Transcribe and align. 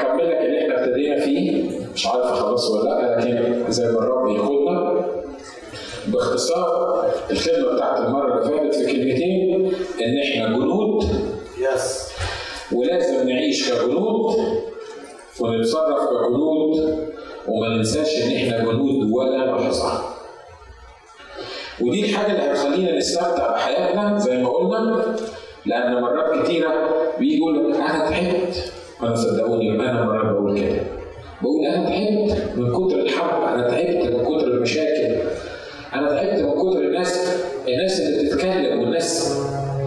هكمل 0.00 0.30
لك 0.30 0.36
اللي 0.36 0.62
إحنا 0.62 0.84
ابتدينا 0.84 1.20
فيه. 1.20 1.64
مش 1.94 2.06
عارف 2.06 2.24
اخلصه 2.26 2.74
ولا 2.80 2.90
لأ 3.00 3.20
لكن 3.20 3.70
زي 3.72 3.84
ما 3.92 3.98
الرب 3.98 4.28
يقودنا 4.28 5.04
باختصار 6.06 7.04
الخدمة 7.30 7.72
بتاعت 7.72 7.98
المرة 8.00 8.38
اللي 8.38 8.58
فاتت 8.58 8.74
في 8.74 8.92
كلمتين 8.92 9.72
إن 10.02 10.18
إحنا 10.18 10.56
جنود. 10.56 11.04
يس 11.58 12.08
ولازم 12.72 13.28
نعيش 13.28 13.72
كجنود 13.72 14.36
ونتصرف 15.40 15.98
كجنود 16.08 16.98
وما 17.48 17.68
ننساش 17.68 18.22
إن 18.22 18.36
إحنا 18.36 18.58
جنود 18.64 19.10
ولا 19.12 19.46
لحظه. 19.56 20.00
ودي 21.80 22.04
الحاجة 22.04 22.32
اللي 22.32 22.42
هتخلينا 22.52 22.96
نستمتع 22.98 23.52
بحياتنا 23.52 24.18
زي 24.18 24.36
ما 24.42 24.48
قلنا 24.48 25.16
لأن 25.66 26.00
مرات 26.02 26.42
كتيرة 26.44 26.72
بيجي 27.18 27.36
يقول 27.38 27.70
لك 27.70 27.76
أنا 27.76 28.10
تعبت. 28.10 28.72
وأنا 29.02 29.14
صدقوني 29.14 29.70
أنا 29.70 30.04
مرات 30.04 30.32
بقول 30.34 30.60
كده. 30.60 30.80
بقول 31.42 31.66
أنا 31.66 31.88
تعبت 31.88 32.42
من 32.56 32.72
كتر 32.72 32.98
الحرب 32.98 33.42
أنا 33.54 33.68
تعبت 33.70 34.14
من 34.14 34.24
كتر 34.24 34.46
المشاكل 34.46 35.14
أنا 35.94 36.08
تعبت 36.08 36.40
من 36.42 36.52
كتر 36.70 36.80
الناس 36.80 37.36
الناس 37.68 38.00
اللي 38.00 38.22
بتتكلم 38.28 38.80
والناس 38.80 39.38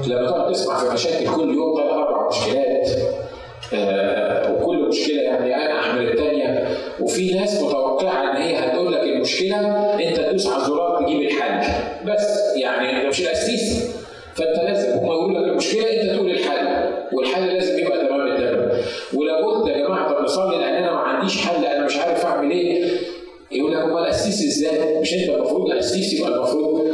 لما 0.07 0.27
تقعد 0.27 0.51
تسمع 0.53 0.77
في 0.77 0.93
مشاكل 0.93 1.25
كل 1.35 1.53
يوم 1.53 1.77
ثلاث 1.77 1.91
أربع 1.93 2.27
مشكلات 2.27 2.89
آه، 3.73 4.53
وكل 4.53 4.87
مشكلة 4.87 5.21
يعني 5.21 5.55
أنا 5.55 5.79
احمل 5.79 6.11
الثانية 6.11 6.67
وفي 7.01 7.33
ناس 7.33 7.61
متوقعة 7.63 8.31
إن 8.31 8.41
هي 8.41 8.55
هتقول 8.55 8.93
لك 8.93 8.99
المشكلة 9.03 9.57
أنت 9.93 10.17
تدوس 10.17 10.47
على 10.47 10.61
الزرار 10.61 11.03
تجيب 11.05 11.21
الحل. 11.21 11.73
بس 12.07 12.55
يعني 12.55 13.07
مش 13.09 13.21
الأسيس. 13.21 13.91
فأنت 14.35 14.57
لازم 14.63 14.97
هم 14.99 15.05
يقولوا 15.05 15.39
لك 15.39 15.47
المشكلة 15.51 15.83
أنت 16.01 16.11
تقول 16.15 16.31
الحل. 16.31 16.91
والحل 17.13 17.47
لازم 17.47 17.79
يبقى 17.79 18.07
تمام 18.07 18.27
التمام 18.27 18.69
ولو 19.13 19.35
قلت 19.35 19.67
نصلي 20.31 20.57
لأن 20.57 20.73
أنا 20.73 20.91
ما 20.91 20.97
عنديش 20.99 21.37
حل 21.37 21.65
أنا 21.65 21.85
مش 21.85 21.97
عارف 21.97 22.25
أعمل 22.25 22.51
إيه 22.51 22.91
يقول 23.51 23.71
لك 23.71 23.77
أمال 23.79 24.03
الاسيس 24.03 24.45
إزاي؟ 24.45 24.99
مش 25.01 25.13
أنت 25.13 25.29
المفروض 25.29 25.71
الاسيس 25.71 26.13
يبقى 26.13 26.29
المفروض 26.35 26.91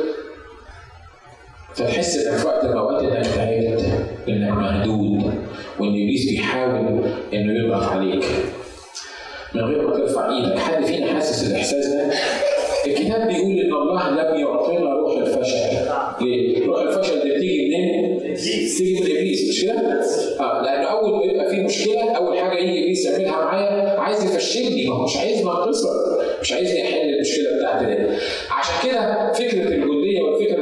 فتحس 1.76 2.18
إنك 2.18 2.38
في 2.38 2.48
وقت 2.48 2.64
من 2.66 2.72
الأوقات 2.72 3.04
إنك 3.04 3.26
تعبت 3.26 3.86
إنك 4.30 4.52
مهدود 4.52 5.24
وإن 5.80 5.90
إبليس 5.90 6.30
بيحاول 6.30 7.02
إنه 7.34 7.54
يضغط 7.66 7.84
عليك 7.84 8.26
من 9.56 9.62
غير 9.62 9.88
ما 9.88 9.96
ترفع 9.98 10.30
إيدك 10.38 10.60
حد 10.60 10.86
فينا 10.86 11.14
حاسس 11.14 11.52
الإحساس 11.52 11.86
ده 11.88 12.12
الكتاب 12.88 13.28
بيقول 13.28 13.60
إن 13.60 13.74
الله 13.74 14.10
لم 14.10 14.40
يعطينا 14.40 14.94
روح 14.94 15.18
الفشل 15.18 15.58
ليه؟ 16.22 16.66
روح 16.66 16.82
الفشل 16.82 17.22
دي 17.24 17.30
بتيجي 17.36 17.68
منين؟ 17.70 17.77
من 18.42 19.18
ابليس 19.18 19.50
مش 19.50 19.62
كده؟ 19.64 19.74
آه 20.40 20.62
لأن 20.66 20.84
أول 20.86 21.18
ما 21.28 21.34
يبقى 21.34 21.50
في 21.50 21.62
مشكلة 21.62 22.12
أول 22.12 22.40
حاجة 22.40 22.58
يجي 22.60 22.84
ابليس 22.84 23.06
يعملها 23.06 23.32
معايا 23.32 24.00
عايز 24.00 24.24
يفشلني. 24.24 24.86
ما 24.88 24.96
هو 24.96 25.06
مش 25.06 25.18
عايزني 25.18 25.52
انتصر 25.52 25.90
مش 26.42 26.52
عايزني 26.54 26.84
أحل 26.84 27.10
المشكلة 27.10 27.58
بتاعتي 27.58 27.86
دي. 27.86 28.08
عشان 28.52 28.90
كده 28.92 29.32
فكرة 29.34 29.68
الجندية 29.68 30.22
والفكرة 30.22 30.62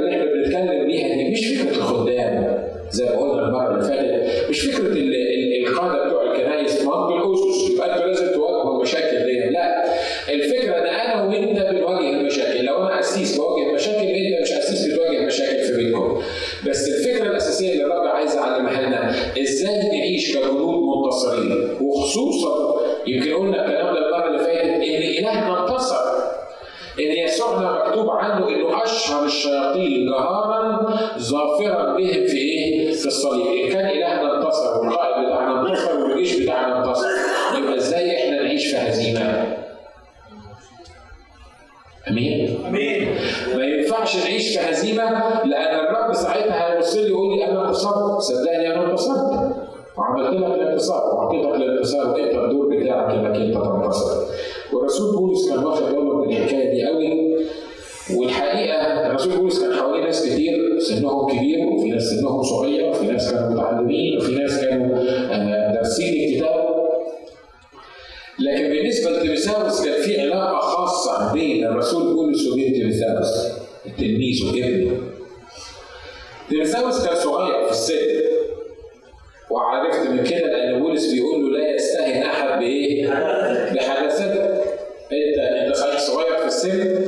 ينفعش 44.16 44.30
نعيش 44.30 44.58
في 44.58 44.70
هزيمة 44.70 45.04
لأن 45.46 45.80
الرب 45.80 46.14
ساعتها 46.14 46.74
هيبص 46.74 46.96
لي 46.96 47.10
يقول 47.10 47.36
لي 47.38 47.46
أنا 47.46 47.68
انتصرت، 47.68 48.20
صدقني 48.22 48.74
أنا 48.74 48.92
انتصرت. 48.92 49.56
وعملت 49.98 50.30
لك 50.30 50.46
الانتصار. 50.46 51.16
واعطيتك 51.16 51.56
الانتصار. 51.56 52.14
وانت 52.14 52.36
الدور 52.36 52.78
بتاعك 52.78 53.10
انك 53.16 53.36
انت 53.36 53.54
تنتصر. 53.54 54.26
والرسول 54.74 55.16
بولس 55.16 55.50
كان 55.50 55.64
واخد 55.64 55.84
باله 55.84 56.26
من 56.26 56.30
الحكاية 56.30 56.72
دي 56.72 56.86
قوي. 56.88 57.36
والحقيقة 58.18 59.08
الرسول 59.08 59.38
بولس 59.38 59.60
كان 59.60 59.74
حواليه 59.74 60.04
ناس 60.04 60.26
كتير. 60.26 60.80
سنهم 60.80 61.30
كبير. 61.30 61.68
وفي 61.68 61.90
ناس 61.90 62.04
سنهم 62.04 62.44
صغير. 62.44 62.90
وفي 62.90 63.06
ناس 63.06 63.34
كانوا 63.34 63.50
متعلمين. 63.50 64.18
وفي 64.18 64.36
ناس 64.36 64.62
كانوا 64.66 64.98
آه، 65.32 65.74
دارسين 65.74 66.14
الكتاب. 66.14 66.66
لكن 68.40 68.70
بالنسبة 68.70 69.12
لتيموثاوس 69.12 69.86
كان 69.86 70.02
في 70.02 70.22
علاقة 70.22 70.60
خاصة 70.60 71.34
بين 71.34 71.66
الرسول 71.66 72.14
بولس 72.14 72.48
وبين 72.48 72.74
تيموثاوس. 72.74 73.65
التلميذ 73.88 74.46
وابنه 74.46 74.98
تيموثاوس 76.50 77.06
كان 77.08 77.16
صغير 77.16 77.66
في 77.66 77.72
السن 77.72 77.96
وعرفت 79.52 80.10
من 80.10 80.24
كده 80.24 80.48
لأن 80.48 80.80
بولس 80.84 81.12
بيقول 81.14 81.44
له 81.54 81.60
لا 81.60 81.76
يستهن 81.76 82.24
أحد 82.24 82.60
بإيه؟ 82.60 83.08
بحدثتك 83.74 84.64
أنت 85.12 85.38
أنت 85.40 85.76
صحيح 85.76 86.00
صغير 86.00 86.38
في 86.38 86.46
السن 86.46 87.06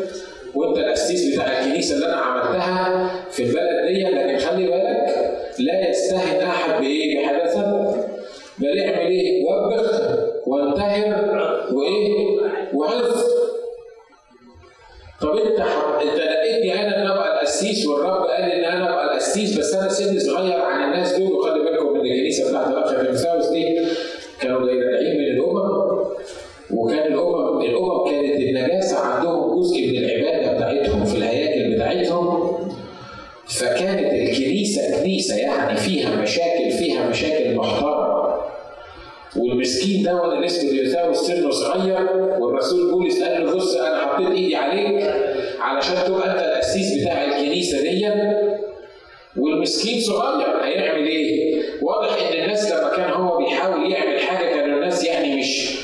وأنت 0.55 0.77
الأسيس 0.77 1.33
بتاع 1.33 1.59
الكنيسة 1.59 1.95
اللي 1.95 2.05
أنا 2.05 2.15
عملتها 2.15 3.09
في 3.31 3.43
البلد 3.43 3.87
دي 3.87 4.03
لكن 4.03 4.37
خلي 4.37 4.67
بالك 4.67 5.33
لا 5.59 5.89
يستهن 5.89 6.41
أحد 6.47 6.81
بإيه؟ 6.81 7.25
بحدثتك 7.25 8.07
بل 8.59 8.79
اعمل 8.79 9.11
إيه؟ 9.11 9.43
وبخ 9.45 10.01
وانتهر 10.47 11.67
وإيه؟ 11.73 12.27
وعظ 12.73 13.23
طب 15.21 15.35
أنت 15.37 15.59
أنت 16.01 16.19
القسيس 17.77 17.87
والرب 17.87 18.25
قال 18.27 18.51
إن 18.51 18.63
أنا 18.63 18.89
أبقى 18.93 19.05
القسيس 19.13 19.57
بس 19.59 19.73
أنا 19.73 19.89
سني 19.89 20.19
صغير 20.19 20.61
عن 20.61 20.93
الناس 20.93 21.13
دول 21.17 21.31
وخلي 21.33 21.59
بالكم 21.63 21.95
إن 21.95 22.05
الكنيسة 22.05 22.49
بتاعت 22.49 22.67
الاخ 22.67 23.01
تيموثاوس 23.01 23.47
دي. 23.47 23.79
كانوا 24.41 24.59
راجعين 24.59 25.17
من 25.17 25.25
الأمم 25.25 25.99
وكان 26.71 27.13
الأمم 27.13 27.61
الأمم 27.61 28.05
كانت 28.09 28.39
النجاسة 28.41 28.97
عندهم 28.99 29.59
جزء 29.59 29.87
من 29.91 29.97
العبادة 29.97 30.53
بتاعتهم 30.57 31.05
في 31.05 31.17
الهياكل 31.17 31.75
بتاعتهم. 31.75 32.57
فكانت 33.47 34.13
الكنيسة 34.13 35.01
كنيسة 35.01 35.35
يعني 35.35 35.77
فيها 35.77 36.21
مشاكل 36.21 36.71
فيها 36.79 37.09
مشاكل 37.09 37.55
محترمة. 37.55 38.17
والمسكين 39.37 40.03
ده 40.03 40.33
اللي 40.33 40.45
اسمه 40.45 40.69
تيموثاوس 40.69 41.17
سنه 41.17 41.51
صغير 41.51 42.09
والرسول 42.39 42.91
بولس 42.91 43.23
قال 43.23 43.45
له 43.45 43.55
بص 43.55 43.75
أنا 43.75 43.97
حطيت 44.05 44.27
إيدي 44.29 44.55
عليك 44.55 45.13
علشان 45.59 45.95
تبقى 46.07 46.26
والمسكين 49.67 50.01
صغير 50.01 50.63
هيعمل 50.63 51.07
إيه؟ 51.07 51.61
واضح 51.81 52.13
إن 52.27 52.43
الناس 52.43 52.71
لما 52.71 52.89
كان 52.95 53.11
هو 53.11 53.37
بيحاول 53.37 53.91
يعمل 53.91 54.19
حاجة 54.19 54.47
كانوا 54.55 54.75
الناس 54.75 55.03
يعني 55.05 55.35
مش 55.39 55.77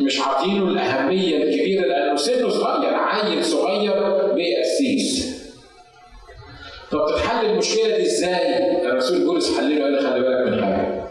مش 0.00 0.20
عاطينه 0.20 0.64
الأهمية 0.68 1.36
الكبيرة 1.36 1.86
لأنه 1.86 2.16
سنه 2.16 2.48
صغير 2.48 2.94
عيل 2.94 3.44
صغير 3.44 3.92
بقسيس. 4.34 5.38
طب 6.90 7.06
تتحل 7.08 7.46
المشكلة 7.46 7.96
دي 7.96 8.02
إزاي؟ 8.02 8.82
الرسول 8.86 9.24
بولس 9.24 9.56
حلله 9.58 9.82
قال 9.84 9.92
لي 9.92 9.98
خلي 10.00 10.20
بالك 10.20 10.48
من 10.52 10.64
حاجة. 10.64 11.04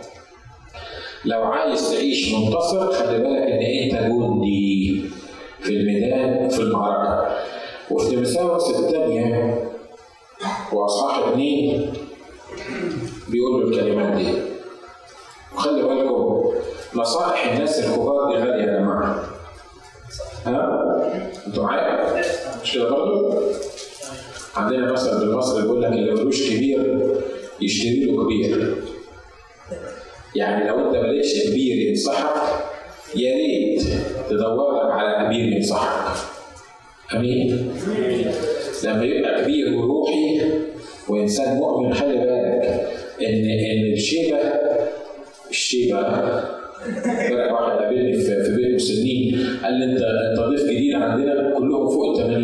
لو 1.26 1.44
عايز 1.44 1.92
تعيش 1.92 2.34
منتصر 2.34 2.92
خلي 2.92 3.18
بالك 3.20 3.27
دي 17.96 18.38
غاليه 18.38 18.64
يا 18.64 18.80
جماعة. 18.80 19.24
ها؟ 20.46 20.84
أنتوا 21.48 21.64
معايا؟ 21.64 22.22
مش 22.64 22.74
كده 22.74 22.90
برضه؟ 22.90 23.42
عندنا 24.56 24.92
مثل 24.92 25.20
بالمصري 25.20 25.62
بيقول 25.62 25.82
لك 25.82 25.92
اللي 25.92 26.12
ملوش 26.12 26.50
كبير 26.50 27.00
يشتري 27.62 28.06
له 28.06 28.24
كبير. 28.26 28.76
يعني 30.36 30.68
لو 30.70 30.80
انت 30.88 30.96
مالكش 30.96 31.48
كبير 31.48 31.90
ينصحك 31.90 32.34
يا 33.16 33.36
ريت 33.36 33.82
تدور 34.30 34.76
لك 34.76 34.92
على 34.92 35.26
كبير 35.26 35.54
ينصحك. 35.54 36.18
أمين؟ 37.16 37.72
لما 38.84 39.04
يبقى 39.06 39.44
كبير 39.44 39.76
وروحي 39.76 40.42
وإنسان 41.10 41.56
مؤمن 41.58 41.94
خلي 41.94 42.14
بالك 42.18 42.88
إن 43.22 43.50
إن 43.50 43.94
الشيبة 43.94 44.38
الشيبة 45.50 46.00
واحد 46.86 47.78
قابلني 47.80 48.12
قال 49.64 49.74
لي 49.74 49.86
انت 49.86 50.02
انت 50.02 50.40
ضيف 50.40 50.64
جديد 50.64 50.94
عندنا 50.96 51.54
كلهم 51.58 51.90
فوق 51.90 52.20
ال 52.20 52.28
80 52.28 52.42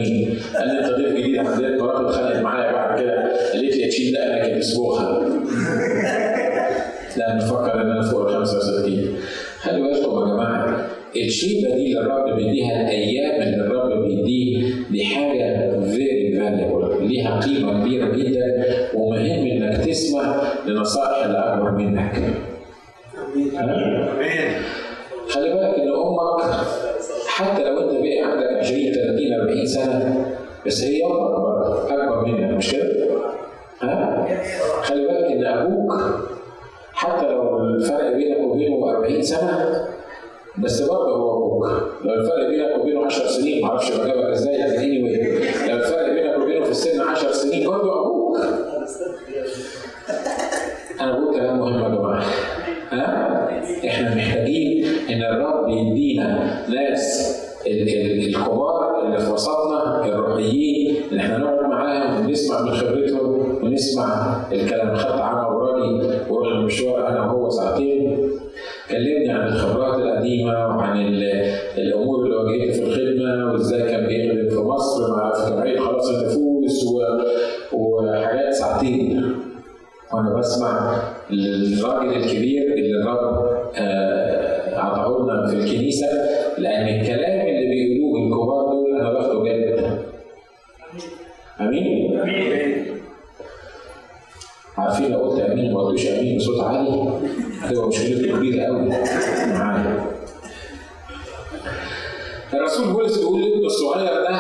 قال 0.57 0.67
لي 0.67 0.79
انت 0.79 0.89
ضيف 0.93 1.17
جديد 1.17 1.37
عندنا 1.37 1.77
مراتي 1.83 2.05
اتخانقت 2.09 2.41
معايا 2.43 2.71
بعد 2.71 2.99
كده 3.01 3.31
قالت 3.53 3.75
لي 3.77 3.87
تشيل 3.87 4.13
دقنك 4.13 4.49
يا 4.49 4.57
مسبوخه 4.57 5.19
لا 7.17 7.35
نفكر 7.35 7.81
ان 7.81 7.91
أنا 7.91 8.01
فوق 8.01 8.29
ال 8.29 8.45
65 8.45 9.15
خلي 9.59 9.81
بالكم 9.81 10.19
يا 10.19 10.25
جماعة 10.33 10.85
الشيبه 11.15 11.75
دي 11.75 11.85
اللي 11.87 11.99
الرب 12.01 12.35
بيديها 12.37 12.81
الأيام 12.81 13.41
اللي 13.41 13.55
الرب 13.55 14.03
بيديه 14.07 14.63
دي 14.91 15.05
حاجة 15.05 15.79
very 15.79 16.33
valuable 16.39 17.07
ليها 17.07 17.39
قيمه 17.39 17.81
كبيره 17.81 18.07
جدا 18.15 18.65
ومهم 18.95 19.47
انك 19.47 19.85
تسمع 19.85 20.41
لنصائح 20.67 21.25
اللي 21.25 21.37
اكبر 21.37 21.71
منك. 21.71 22.21
خلي 25.29 25.53
بالك 25.53 25.79
إن 25.79 25.89
أمك 25.89 26.41
حتى 27.27 27.63
لو 27.63 27.79
أنت 27.79 27.91
بقى 27.91 28.31
عندك 28.31 28.47
20 28.59 28.93
30 28.93 29.33
40 29.41 29.65
سنة 29.65 30.25
بس 30.65 30.83
هي 30.83 31.05
أمك 31.05 31.31
برضه 31.31 31.87
أكبر 31.93 32.25
منك 32.25 32.51
مش 32.57 32.71
كده؟ 32.71 32.83
ها؟ 33.81 34.27
خلي 34.81 35.07
بالك 35.07 35.31
إن 35.31 35.45
أبوك 35.45 35.93
حتى 36.93 37.25
لو 37.27 37.59
الفرق 37.59 38.13
بينك 38.13 38.37
وبينه 38.39 38.89
40 38.91 39.21
سنة 39.21 39.85
بس 40.57 40.81
برضه 40.81 41.15
هو 41.15 41.31
أبوك. 41.37 41.65
لو 42.03 42.13
الفرق 42.13 42.47
بينك 42.49 42.79
وبينه 42.81 43.05
10 43.05 43.27
سنين 43.27 43.61
معرفش 43.65 43.91
بجاوبك 43.91 44.29
إزاي 44.29 44.57
لكن 44.57 44.79
اني 44.79 44.99
لو 45.71 45.77
الفرق 45.77 46.09
بينك 46.13 46.37
وبينه 46.41 46.65
في 46.65 46.71
السن 46.71 47.01
10 47.01 47.31
سنين 47.31 47.69
برضه 47.69 48.01
أبوك. 48.01 48.37
أنا 51.01 51.11
بقول 51.19 51.35
كلام 51.35 51.59
مهم 51.59 51.83
يا 51.83 51.89
جماعة. 51.99 52.23
إحنا 53.87 54.15
محتاجين 54.15 54.85
إن 55.09 55.21
الرب 55.23 55.69
يدينا 55.69 56.53
ناس 56.69 57.33
الكبار 57.67 59.05
اللي 59.05 59.19
في 59.19 59.31
وسطنا 59.31 60.05
الروحيين 60.05 60.95
اللي 61.11 61.21
إحنا 61.21 61.37
نقعد 61.37 61.69
معاهم 61.69 62.25
ونسمع 62.25 62.61
من 62.61 62.71
خبرتهم 62.71 63.63
ونسمع 63.63 64.35
الكلام 64.51 64.95
خدت 64.95 65.21
عم 65.21 65.37
إبراهيم 65.45 66.01
ورحنا 66.29 66.59
مشوار 66.61 67.07
أنا 67.07 67.25
وهو 67.25 67.49
ساعتين. 67.49 68.17
كلمني 68.89 69.29
عن 69.31 69.47
الخبرات 69.47 69.99
القديمة 69.99 70.51
وعن 70.67 70.97
الأمور 71.77 72.25
اللي 72.25 72.35
واجهته 72.35 72.73
في 72.73 72.83
الخدمة 72.83 73.53
وإزاي 73.53 73.81
كان 73.91 74.05
بيخدم 74.07 74.49
في 74.49 74.55
مصر 74.61 75.17
مع 75.17 75.33
في 75.33 75.51
جمعيه 75.51 75.79
خلاص 75.79 76.09
النفوس 76.09 76.85
وحاجات 77.73 78.53
ساعتين. 78.53 79.23
وأنا 80.13 80.33
بسمع 80.39 81.03
الراجل 81.31 82.13
الكبير 82.15 82.61
اللي 82.73 83.01
الرب 83.01 83.45
اعطاه 84.77 85.23
لنا 85.23 85.47
في 85.47 85.55
الكنيسة 85.55 86.07
لأن 86.57 86.99
الكلام 86.99 87.47
اللي 87.47 87.85
بيقولوه 87.85 88.27
الكبار 88.27 88.65
دول 88.73 88.99
أنا 89.01 89.13
باخده 89.13 89.43
جد. 89.43 89.99
آمين؟ 91.61 92.19
امين 92.19 92.85
عارفين 94.77 95.11
لو 95.11 95.19
قلت 95.19 95.41
آمين 95.41 95.73
ما 95.73 95.79
قلتوش 95.81 96.07
آمين 96.07 96.37
بصوت 96.37 96.59
عالي 96.59 97.09
هتبقى 97.61 97.87
مشكلتي 97.87 98.31
كبيرة 98.31 98.63
قوي 98.63 98.89
معايا. 99.53 100.05
الرسول 102.53 102.93
بولس 102.93 103.17
بيقول 103.17 103.65
الصغير 103.65 104.13
ده 104.21 104.35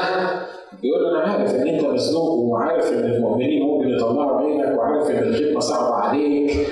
بيقول 0.81 1.05
أنا 1.05 1.19
عارف 1.19 1.55
إن 1.55 1.67
أنت 1.67 1.83
مزنوق 1.83 2.29
وعارف 2.29 2.93
إن 2.93 3.13
المؤمنين 3.13 3.63
ممكن 3.63 3.89
يطلعوا 3.89 4.39
عينك 4.41 4.77
وعارف 4.77 5.09
إن 5.09 5.23
الخدمه 5.23 5.59
صعبة 5.59 5.95
عليك 5.95 6.67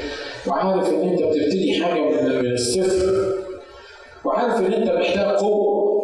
وعارف 0.48 0.90
إن 0.94 1.10
أنت 1.10 1.24
بتبتدي 1.24 1.84
حاجة 1.84 2.02
من 2.02 2.52
الصفر 2.52 3.34
وعارف 4.26 4.60
إن 4.60 4.74
أنت 4.74 4.92
محتاج 4.92 5.36
قوة. 5.36 6.02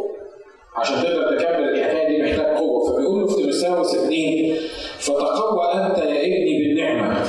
عشان 0.76 0.96
تقدر 1.04 1.38
تكمل 1.38 1.70
الحكاية 1.70 2.08
دي 2.08 2.24
محتاج 2.24 2.58
قوة. 2.58 2.92
فبيقول 2.92 3.22
له 3.22 3.28
في 3.28 3.36
تيموثاوس 3.36 3.96
اثنين 3.96 4.56
فتقوى 5.00 5.74
أنت 5.74 5.98
يا 5.98 6.22
ابني 6.22 6.64
بالنعمة 6.64 7.26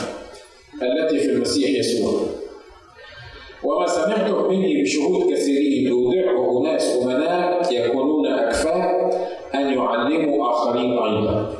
التي 0.83 1.19
في 1.19 1.31
المسيح 1.31 1.79
يسوع. 1.79 2.21
وما 3.65 3.87
سمعته 3.87 4.49
مني 4.49 4.83
بشهود 4.83 5.33
كثيرين. 5.33 5.93
يعلموا 10.77 11.01
اخرين 11.01 11.17
أيضا. 11.19 11.55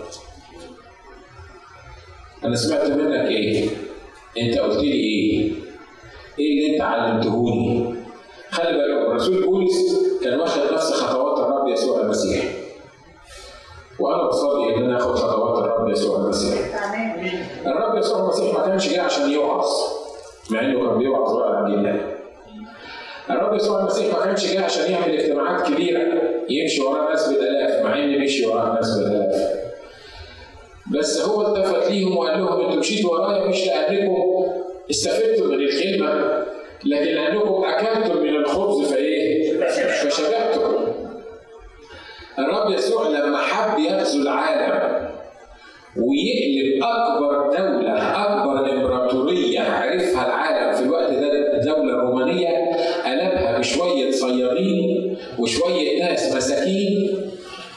أنا 2.45 2.57
سمعت 2.57 2.91
منك 2.91 3.27
إيه؟ 3.29 3.69
أنت 4.39 4.59
قلت 4.59 4.77
لي 4.77 4.93
إيه؟ 4.93 5.53
إيه 6.39 6.59
اللي 6.67 6.75
أنت 6.75 6.83
علمتهوني؟ 6.83 7.95
خلي 8.51 8.73
بالك 8.73 9.07
الرسول 9.09 9.43
بولس 9.43 9.75
كان 10.25 10.41
واخد 10.41 10.73
نفس 10.73 10.93
خطوات 10.93 11.39
الرب 11.39 11.69
يسوع 11.69 12.01
المسيح. 12.01 12.45
وأنا 14.01 14.29
بصلي 14.29 14.77
إن 14.77 14.83
أنا 14.85 14.97
آخد 14.97 15.15
خطوات 15.15 15.59
الرب 15.65 15.89
يسوع 15.89 16.19
المسيح. 16.19 16.59
الرب 17.67 17.99
يسوع 17.99 18.21
المسيح 18.21 18.55
ما 18.59 18.67
كانش 18.67 18.89
جاي 18.89 18.99
عشان 19.01 19.31
يوعظ 19.31 19.67
مع 20.51 20.61
إنه 20.61 20.87
كان 20.89 20.99
بيوعظ 20.99 21.37
الرب 23.49 23.61
يسوع 23.61 23.81
المسيح 23.81 24.19
ما 24.19 24.25
كانش 24.25 24.47
جاي 24.47 24.59
عشان 24.59 24.93
يعمل 24.93 25.19
اجتماعات 25.19 25.69
كبيرة 25.69 26.23
يمشي 26.49 26.83
وراه 26.83 27.11
ناس 27.11 27.29
بالالاف 27.29 27.85
مع 27.85 27.99
ان 27.99 28.21
مشي 28.21 28.47
وراه 28.47 28.75
ناس 28.75 28.99
بالالاف 28.99 29.59
بس 30.93 31.21
هو 31.21 31.47
التفت 31.47 31.91
ليهم 31.91 32.17
وقال 32.17 32.39
لهم 32.39 32.61
أنتوا 32.61 32.79
مشيتوا 32.81 33.11
ورايا 33.11 33.49
مش 33.49 33.67
لأنكم 33.67 34.47
استفدتم 34.91 35.49
من 35.49 35.55
الخدمة 35.55 36.45
لكن 36.85 37.05
لأنكم 37.15 37.65
أكلتم 37.65 38.23
من 38.23 38.37
الخبز 38.37 38.93
فإيه؟ 38.93 39.61
فشبعتم. 39.67 40.75
الرب 42.39 42.71
يسوع 42.71 43.09
لما 43.09 43.39
حب 43.39 43.79
يغزو 43.79 44.23
العالم 44.23 45.09
ويقلب 45.97 46.85
أكبر 46.85 47.57
دولة 47.59 48.25
أكبر 48.25 48.71
امبراطوريه 48.73 49.61
عرفها 49.61 50.27
العالم 50.27 50.77
في 50.77 50.83
الوقت 50.83 51.13
ده 51.13 51.57
الدولة 51.57 51.95
الرومانيه 51.95 52.49
قلبها 53.59 53.87
بشويه 53.87 54.11
صيادين 54.11 55.17
وشوية 55.39 56.05
ناس 56.05 56.37
مساكين 56.37 57.21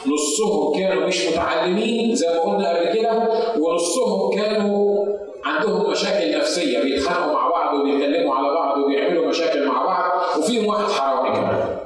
نصهم 0.07 0.79
كانوا 0.79 1.07
مش 1.07 1.27
متعلمين 1.27 2.15
زي 2.15 2.27
ما 2.27 2.39
قلنا 2.39 2.69
قبل 2.77 2.93
كده 2.99 3.29
ونصهم 3.59 4.35
كانوا 4.35 5.05
عندهم 5.45 5.91
مشاكل 5.91 6.37
نفسية 6.37 6.79
بيتخانقوا 6.79 7.33
مع 7.33 7.49
بعض 7.49 7.79
وبيتكلموا 7.79 8.35
على 8.35 8.47
بعض 8.53 8.77
وبيعملوا 8.77 9.25
مشاكل 9.27 9.67
مع 9.67 9.85
بعض 9.85 10.39
وفيهم 10.39 10.65
واحد 10.67 10.83
حرامي 10.91 11.29
كمان. 11.35 11.77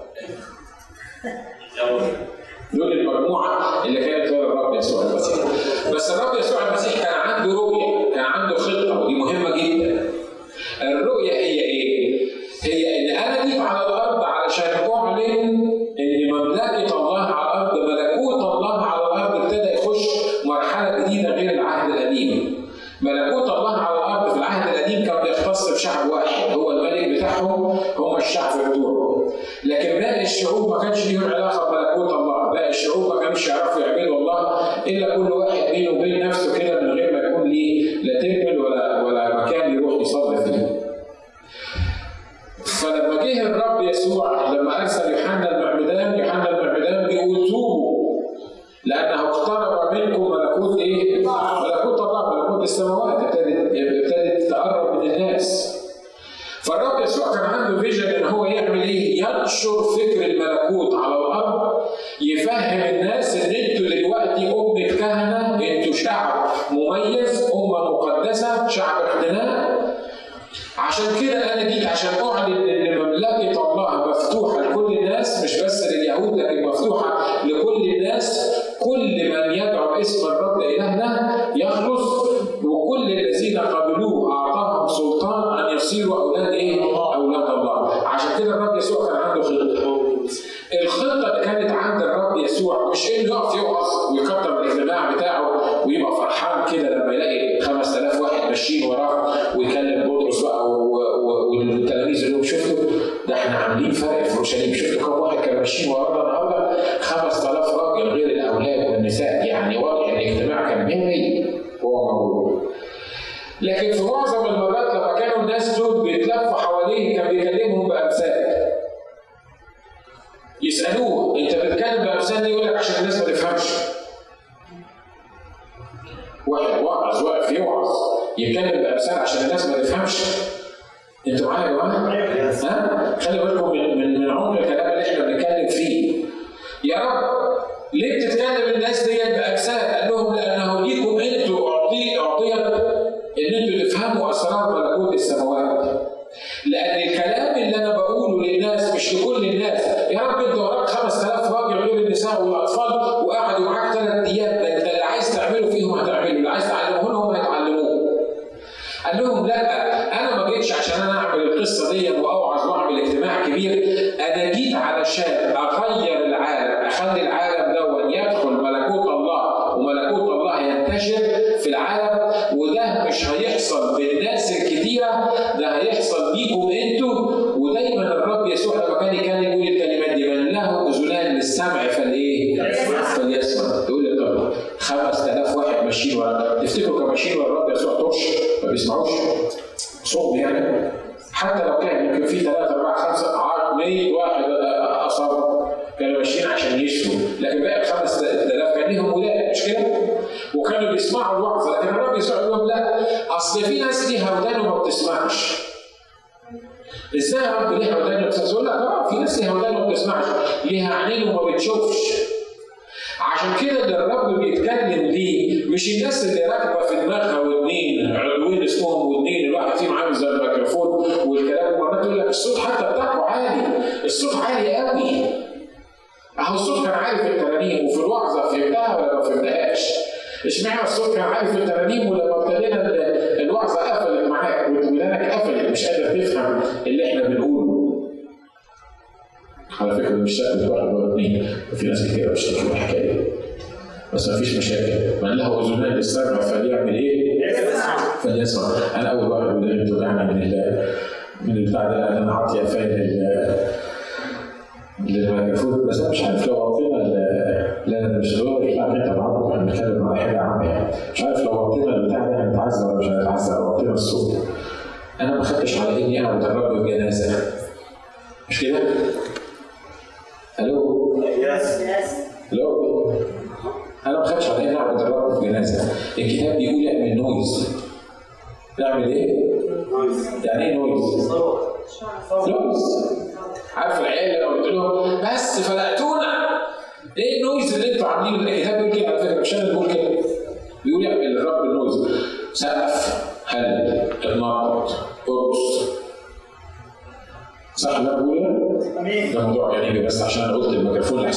دول 2.74 2.92
المجموعة 2.92 3.86
اللي 3.86 4.00
كانت 4.06 4.32
ورا 4.32 4.48
الرب 4.54 4.76
يسوع 4.76 5.04
المسيح. 5.04 5.36
بس 5.96 6.12
الرب 6.12 6.36
الشعوب 30.66 30.84
ما 30.84 30.90
كانش 30.90 31.08
ليهم 31.08 31.34
علاقة 31.34 31.72
بملكوت 31.72 32.14
الله 32.14 32.52
باقي 32.52 32.70
الشعوب 32.70 33.14
ما 33.16 33.22
كانوش 33.22 33.48
يعرفوا 33.48 33.82
يعبدوا 33.82 34.18
الله 34.18 34.84
إلا 34.88 35.16
كل 35.16 35.32
واحد 35.32 35.72
بينه 35.72 35.92
وبين 35.92 36.28
نفسه 36.28 36.60
كده 36.60 36.80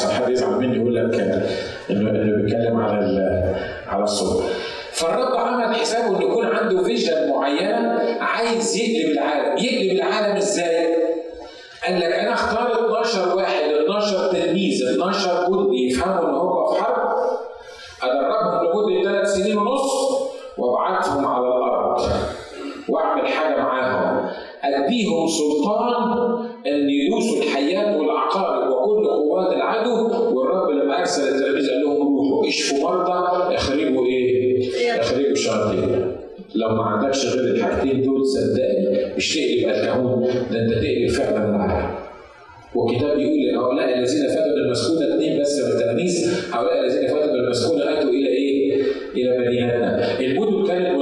اصل 0.08 0.24
حد 0.24 0.30
يزعل 0.30 0.50
مني 0.50 0.76
يقول 0.76 0.94
لك 0.94 1.20
إنه 1.90 2.10
إنه 2.10 2.42
بيتكلم 2.42 2.76
على 2.80 3.54
على 3.88 4.04
الصوت. 4.04 4.44
فالرب 4.92 5.36
عمل 5.36 5.74
حسابه 5.74 6.08
إنه 6.08 6.24
يكون 6.24 6.46
عنده 6.46 6.82
فيجن 6.82 7.30
معينه 7.30 7.98
عايز 8.20 8.76
يقلب 8.76 9.12
العالم، 9.12 9.58
يقلب 9.58 9.92
العالم 9.92 10.36
إزاي؟ 10.36 10.94
قال 11.86 12.00
لك 12.00 12.12
أنا 12.12 12.32
أختار 12.34 12.86
12 12.86 13.36
واحد 13.36 13.62
12 13.62 14.32
تلميذ 14.32 14.88
12 14.94 15.46
جندي 15.48 15.88
يفهموا 15.88 16.28
إن 16.30 16.34
هم 16.34 16.74
في 16.74 16.82
حرب 16.82 17.08
أدربهم 18.02 18.90
لمدة 18.90 19.10
ثلاث 19.10 19.34
سنين 19.34 19.58
ونص 19.58 19.90
وأبعتهم 20.58 21.26
على 21.26 21.46
الأرض 21.46 22.02
وأعمل 22.88 23.28
حاجة 23.28 23.47
أديهم 24.64 25.26
سلطان 25.28 26.18
أن 26.66 26.90
يدوسوا 26.90 27.42
الحياة 27.42 27.98
والعقارب 27.98 28.70
وكل 28.72 29.06
قوات 29.08 29.52
العدو 29.56 30.06
والرب 30.38 30.70
لما 30.70 31.00
أرسل 31.00 31.22
التلاميذ 31.28 31.70
قال 31.70 31.80
لهم 31.82 32.18
روحوا 32.18 32.48
إشفوا 32.48 32.90
مرضى 32.90 33.54
أخرجوا 33.54 34.06
إيه؟ 34.06 35.00
أخرجوا 35.00 35.34
شرطين. 35.34 36.12
لو 36.54 36.68
ما 36.68 36.82
عندكش 36.82 37.26
غير 37.26 37.54
الحاجتين 37.54 38.02
دول 38.02 38.26
صدقني 38.26 39.14
مش 39.16 39.34
تقلب 39.34 39.68
الكهون 39.68 40.22
ده 40.52 40.58
أنت 40.62 40.72
تقلب 40.72 41.08
فعلا 41.10 41.48
العالم 41.56 41.94
والكتاب 42.74 43.18
يقول 43.18 43.64
هؤلاء 43.64 43.98
الذين 43.98 44.28
فاتوا 44.28 44.54
بالمسكونة 44.54 45.14
اثنين 45.14 45.40
بس 45.40 45.58
من 45.60 45.72
التلاميذ 45.72 46.28
هؤلاء 46.52 46.84
الذين 46.84 47.06
فاتوا 47.08 47.32
بالمسكونة 47.32 47.82
أتوا 47.98 48.10
إلى 48.10 48.28
إيه؟ 48.28 48.82
إلى 49.14 49.38
مدينتنا 49.38 50.20
المدن 50.20 50.66
كانت 50.66 50.97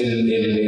in, 0.00 0.28
in, 0.28 0.59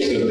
segno 0.00 0.21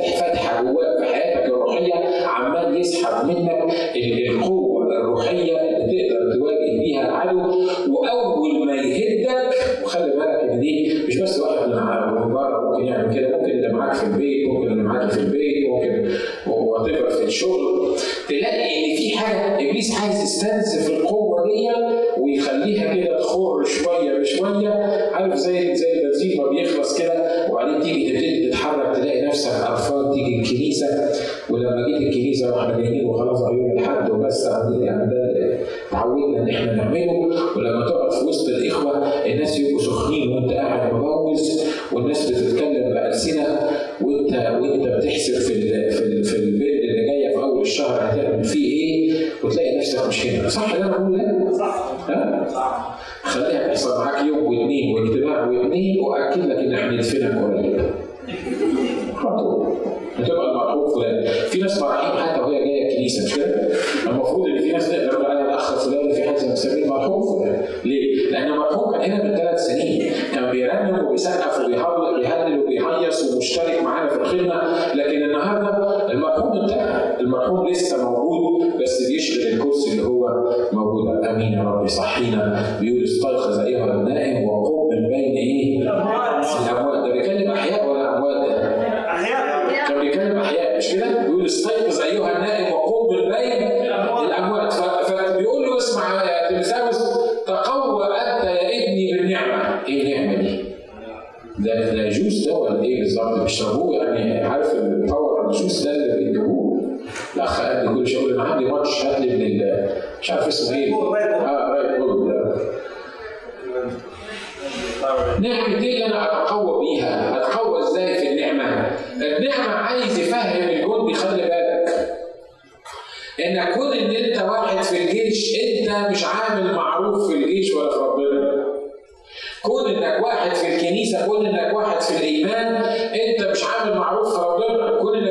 فاتح 0.00 0.30
فتحة 0.32 0.62
جواك 0.62 0.98
في 0.98 1.14
حياتك 1.14 1.46
الروحية 1.46 1.94
عمال 2.26 2.80
يسحب 2.80 3.26
منك 3.28 3.74
القوة 4.30 4.96
الروحية 5.00 5.60
اللي 5.60 6.08
تقدر 6.08 6.38
تواجه 6.38 6.80
بيها 6.80 7.08
العدو. 7.08 7.38
وأول 7.90 8.66
ما 8.66 8.74
يهدك 8.74 9.28
وخلي 9.84 10.10
بالك 10.12 10.50
إن 10.50 10.60
دي 10.60 10.92
مش 11.08 11.18
بس 11.18 11.38
واحد 11.40 11.68
من 11.68 12.32
بره 12.34 12.70
ممكن 12.70 12.84
يعمل 12.86 13.14
كده 13.14 13.36
ممكن 13.38 13.50
اللي 13.50 13.72
معاك 13.72 13.94
في 13.94 14.06
البيت 14.06 14.46
ممكن 14.48 14.72
اللي 14.72 14.82
معاك 14.82 15.10
في 15.10 15.20
البيت 15.20 15.66
ممكن 15.68 16.10
وات 16.46 17.12
في 17.12 17.24
الشغل. 17.24 17.96
تلاقي 18.28 18.90
إن 18.92 18.96
في 18.96 19.18
حاجة 19.18 19.54
إبليس 19.70 20.00
عايز 20.02 20.22
يستنزف 20.22 20.89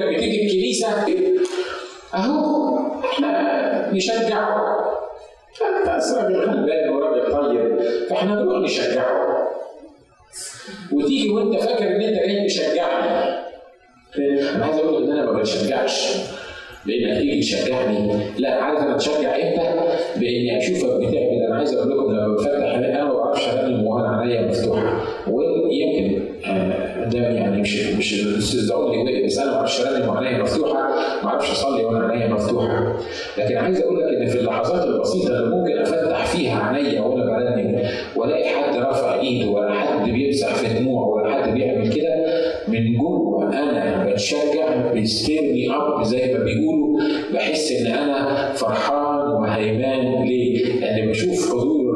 انك 0.09 0.17
بتيجي 0.17 0.45
الكنيسه 0.45 0.87
أهو 2.13 2.79
إحنا 3.13 3.91
نشجعه 3.93 4.79
انت 5.61 5.87
راجل 6.17 6.35
غلبان 6.35 6.89
وراجل 6.89 7.31
طيب 7.31 7.79
فإحنا 8.09 8.35
نروح 8.35 8.63
نشجعه 8.63 9.47
وتيجي 10.91 11.29
وأنت 11.29 11.55
فاكر 11.55 11.87
إن 11.87 12.01
أنت 12.01 12.15
جاي 12.19 12.45
تشجعني. 12.47 13.39
أنا 14.55 14.65
عايز 14.65 14.77
أقول 14.77 15.03
إن 15.03 15.11
أنا 15.11 15.31
ما 15.31 15.39
بتشجعش. 15.39 16.17
بانك 16.85 17.17
تيجي 17.17 17.39
تشجعني. 17.41 18.13
لا 18.37 18.63
عارف 18.63 18.79
أنا 18.79 18.95
اتشجع 18.95 19.35
إمتى؟ 19.35 19.95
بإني 20.15 20.57
أشوفك 20.57 20.95
بتعمل. 20.95 21.43
أنا 21.47 21.55
عايز 21.55 21.73
أقول 21.73 21.89
لكم 21.91 22.11
لما 22.11 22.35
بفتح 22.35 22.75
أنا 22.75 23.03
ما 23.03 23.13
بعرفش 23.13 23.47
ارنم 23.47 23.87
وأنا 23.87 24.17
عينيا 24.17 24.41
مفتوحة. 24.41 25.03
ويمكن 25.27 25.58
آه، 26.45 27.05
ده 27.09 27.19
يعني 27.19 27.61
مش 27.61 27.85
مش 27.97 28.13
استهزاء 28.13 29.03
لي 29.05 29.23
بس 29.25 29.37
أنا 29.37 29.51
ما 29.51 29.57
بعرفش 29.57 29.81
ارنم 29.81 30.09
وعينيا 30.09 30.43
مفتوحة 30.43 30.89
ما 31.23 31.29
أعرفش 31.29 31.51
اصلي 31.51 31.83
وأنا 31.83 32.07
عينيا 32.07 32.27
مفتوحة 32.27 32.97
لكن 33.37 33.57
عايز 33.57 33.81
أقول 33.81 33.99
لك 33.99 34.17
إن 34.21 34.27
في 34.27 34.39
اللحظات 34.39 34.87
البسيطة 34.87 35.27
اللي 35.39 35.55
ممكن 35.55 35.77
أفتح 35.77 36.25
فيها 36.25 36.63
عينيا 36.63 37.01
وأنا 37.01 37.25
برنم 37.25 37.81
وألاقي 38.15 38.49
حد 38.49 38.77
رافع 38.77 39.19
ايده 39.21 39.49
ولا 39.49 39.73
حد 39.73 40.09
بيمسح 40.09 40.53
في 40.55 40.79
دموعه 40.79 41.07
ولا 41.07 41.33
حد 41.33 41.53
بيعمل 41.53 41.93
كده 41.93 42.15
من 42.67 42.97
جوه 42.97 43.47
أنا 43.49 44.05
بتشجع 44.11 44.91
بي 44.93 45.12
stir 45.12 45.50
ني 45.50 45.69
up 45.75 46.03
زي 46.03 46.33
ما 46.33 46.39
بيقولوا 46.43 46.99
بحس 47.33 47.71
إن 47.71 47.87
أنا 47.87 48.51
فرحان 48.53 49.27
وهيمان 49.31 50.23
ليه؟ 50.23 50.79
لأن 50.79 51.09
بشوف 51.09 51.49
حضور 51.51 51.88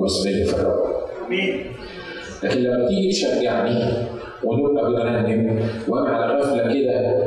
ومصرية 0.00 0.44
في 0.44 0.54
الرب. 0.54 0.80
لكن 2.44 2.60
لما 2.60 2.88
تيجي 2.88 3.10
تشجعني 3.12 3.84
ونبقى 4.44 4.84
بنرنم 4.92 5.68
وأنا 5.88 6.08
على 6.08 6.40
غفلة 6.40 6.74
كده 6.74 7.24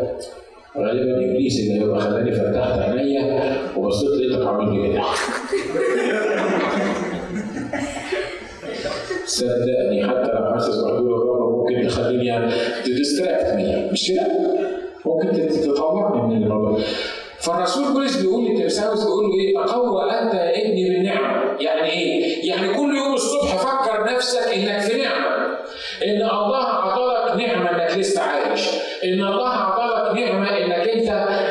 غالبا 0.78 1.26
إبليس 1.26 1.60
اللي 1.60 1.82
هيبقى 1.82 2.02
خلاني 2.02 2.32
فتحت 2.32 2.80
عينيا 2.80 3.58
وبصيت 3.78 4.10
لقيتك 4.10 4.48
عامل 4.48 4.82
لي 4.82 4.90
كده 4.94 5.02
صدقني 9.26 10.04
حتى 10.08 10.32
لو 10.32 10.54
حاسس 10.54 10.76
بحضور 10.78 11.22
الرب 11.24 11.58
ممكن 11.60 11.88
تخليني 11.88 12.26
يعني 12.26 12.52
تديستراكت 12.86 13.54
مي 13.56 13.90
مش 13.92 14.08
كده؟ 14.12 14.28
ممكن 15.06 15.48
تطلعني 15.48 16.22
من 16.36 16.44
الموضوع 16.44 16.80
فالرسول 17.44 17.94
بولس 17.94 18.16
بيقول 18.18 18.46
لتيمساوس 18.46 19.04
بيقول 19.04 19.26
له 19.30 19.36
إيه؟ 19.40 19.66
تقوى 19.66 20.12
أنت 20.12 20.34
يا 20.34 20.66
ابني 20.66 20.90
بالنعمة، 20.90 21.58
يعني 21.60 21.90
إيه؟ 21.90 22.50
يعني 22.50 22.74
كل 22.74 22.98
يوم 22.98 23.14
الصبح 23.14 23.56
فكر 23.56 24.14
نفسك 24.14 24.54
إنك 24.54 24.80
في 24.80 25.02
نعمة. 25.02 25.58
إن 26.06 26.22
الله 26.22 26.64
أعطاك 26.64 27.38
نعمة 27.38 27.70
إنك 27.70 27.98
لسه 27.98 28.22
عايش، 28.22 28.62
إن 29.04 29.24
الله 29.24 29.48
أعطاك 29.48 30.18
نعمة 30.20 30.58
إنك 30.58 30.90
أنت 30.90 31.08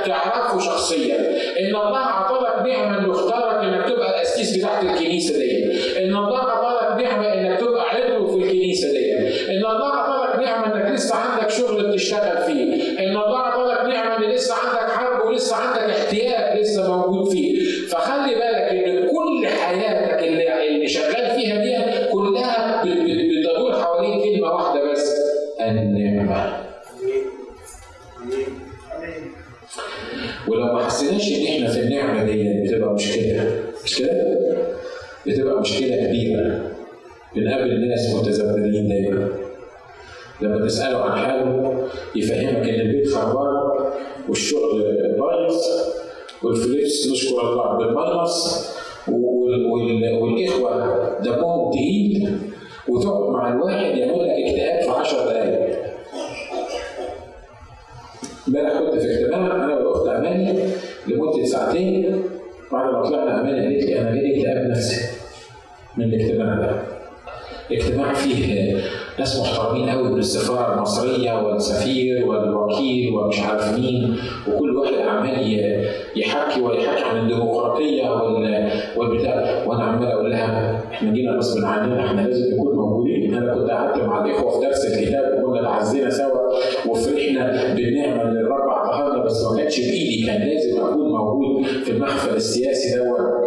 تعرفه 0.07 0.59
شخصيا، 0.59 1.17
إن 1.61 1.77
الله 1.77 2.05
أعطاك 2.05 2.67
نعمة 2.67 2.99
انه 2.99 3.11
اختارك 3.13 3.65
إنك 3.65 3.89
تبقى 3.89 4.11
الأسيس 4.11 4.57
بتاعت 4.57 4.85
الكنيسة 4.85 5.39
دي، 5.39 5.65
إن 6.05 6.17
الله 6.17 6.52
تساله 40.67 40.99
عن 40.99 41.19
حاله 41.27 41.83
يفهمك 42.17 42.69
إن 42.69 42.81
البيت 42.81 43.09
خربان 43.15 43.63
والشغل 44.29 44.83
بايظ 45.19 45.57
والفلوس 46.43 47.09
نشكر 47.13 47.41
الله 47.41 47.79
وال- 49.09 50.15
والإخوة 50.23 51.19
دمهم 51.21 51.71
تقيل 51.73 52.39
وتقعد 52.89 53.31
مع 53.31 53.53
الواحد 53.53 53.97
يعمل 53.99 54.19
لك 54.25 54.31
اكتئاب 54.31 54.83
في 54.83 54.91
10 54.91 55.19
دقائق 55.25 55.83
امبارح 58.49 58.79
كنت 58.79 59.01
في 59.03 59.11
اجتماع 59.11 59.55
أنا 59.65 59.77
والأخت 59.79 60.07
أماني 60.09 60.65
لمدة 61.07 61.45
ساعتين 61.45 62.23
بعد 62.73 62.93
ما 62.95 63.03
طلعنا 63.03 63.41
أماني 63.41 63.61
قالت 63.67 63.85
لي 63.85 64.01
أنا 64.01 64.15
جالي 64.15 64.37
اكتئاب 64.39 64.71
نفسي 64.71 65.05
من 65.97 66.05
الاجتماع 66.05 66.55
ده. 66.61 66.83
اجتماع 67.77 68.13
فيه 68.15 68.77
ناس 69.19 69.41
محترمين 69.41 69.89
قوي 69.89 70.09
من 70.11 70.19
السفارة 70.19 70.75
المصرية 70.75 71.33
والسفير 71.47 72.27
والوكيل 72.29 73.15
ومش 73.15 73.41
عارف 73.41 73.79
مين 73.79 74.17
وكل 74.49 74.77
واحد 74.77 74.95
عمال 74.95 75.53
يحكي 76.17 76.61
ويحكي 76.63 77.05
عن 77.05 77.17
الديمقراطية 77.21 78.11
وال- 78.11 78.71
والبتاع. 78.97 79.65
وأنا 79.67 79.83
عمال 79.85 80.09
أقول 80.09 80.31
لها 80.31 80.83
إحنا 80.93 81.13
جينا 81.13 81.33
غصب 81.37 81.65
عننا 81.65 82.07
إحنا 82.07 82.21
لازم 82.21 82.55
نكون 82.55 82.77
موجودين. 82.77 83.35
أنا 83.35 83.55
كنت 83.55 83.71
قعدت 83.71 84.05
مع 84.05 84.25
الإخوة 84.25 84.51
في 84.61 84.67
درس 84.67 84.85
الكتاب 84.87 85.45
وكنا 85.45 85.61
اتعزينا 85.61 86.11
سوا. 86.11 86.53
وفرحنا 86.89 87.75
بالنعمه 87.75 88.23
اللي 88.23 88.41
الرب 88.41 88.69
اعطاها 88.69 89.15
لنا 89.15 89.25
بس 89.25 89.45
ما 89.45 89.57
كانش 89.57 89.81
بايدي 89.81 90.27
كان 90.27 90.41
لازم 90.49 90.81
أكون 90.81 91.09
موجود 91.13 91.65
في 91.85 91.91
المحفل 91.91 92.37
السياسي 92.37 92.97
دوت. 92.99 93.42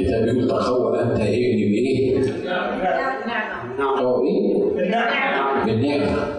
الكتاب 0.00 0.22
بيقول 0.24 0.48
تخوى 0.48 1.00
أنت 1.02 1.10
ابني 1.20 1.64
بايه؟ 1.70 2.18
هو 3.80 4.24
إيه؟ 4.26 4.64
بالنعمة 4.74 5.64
بالنعمه 5.64 6.36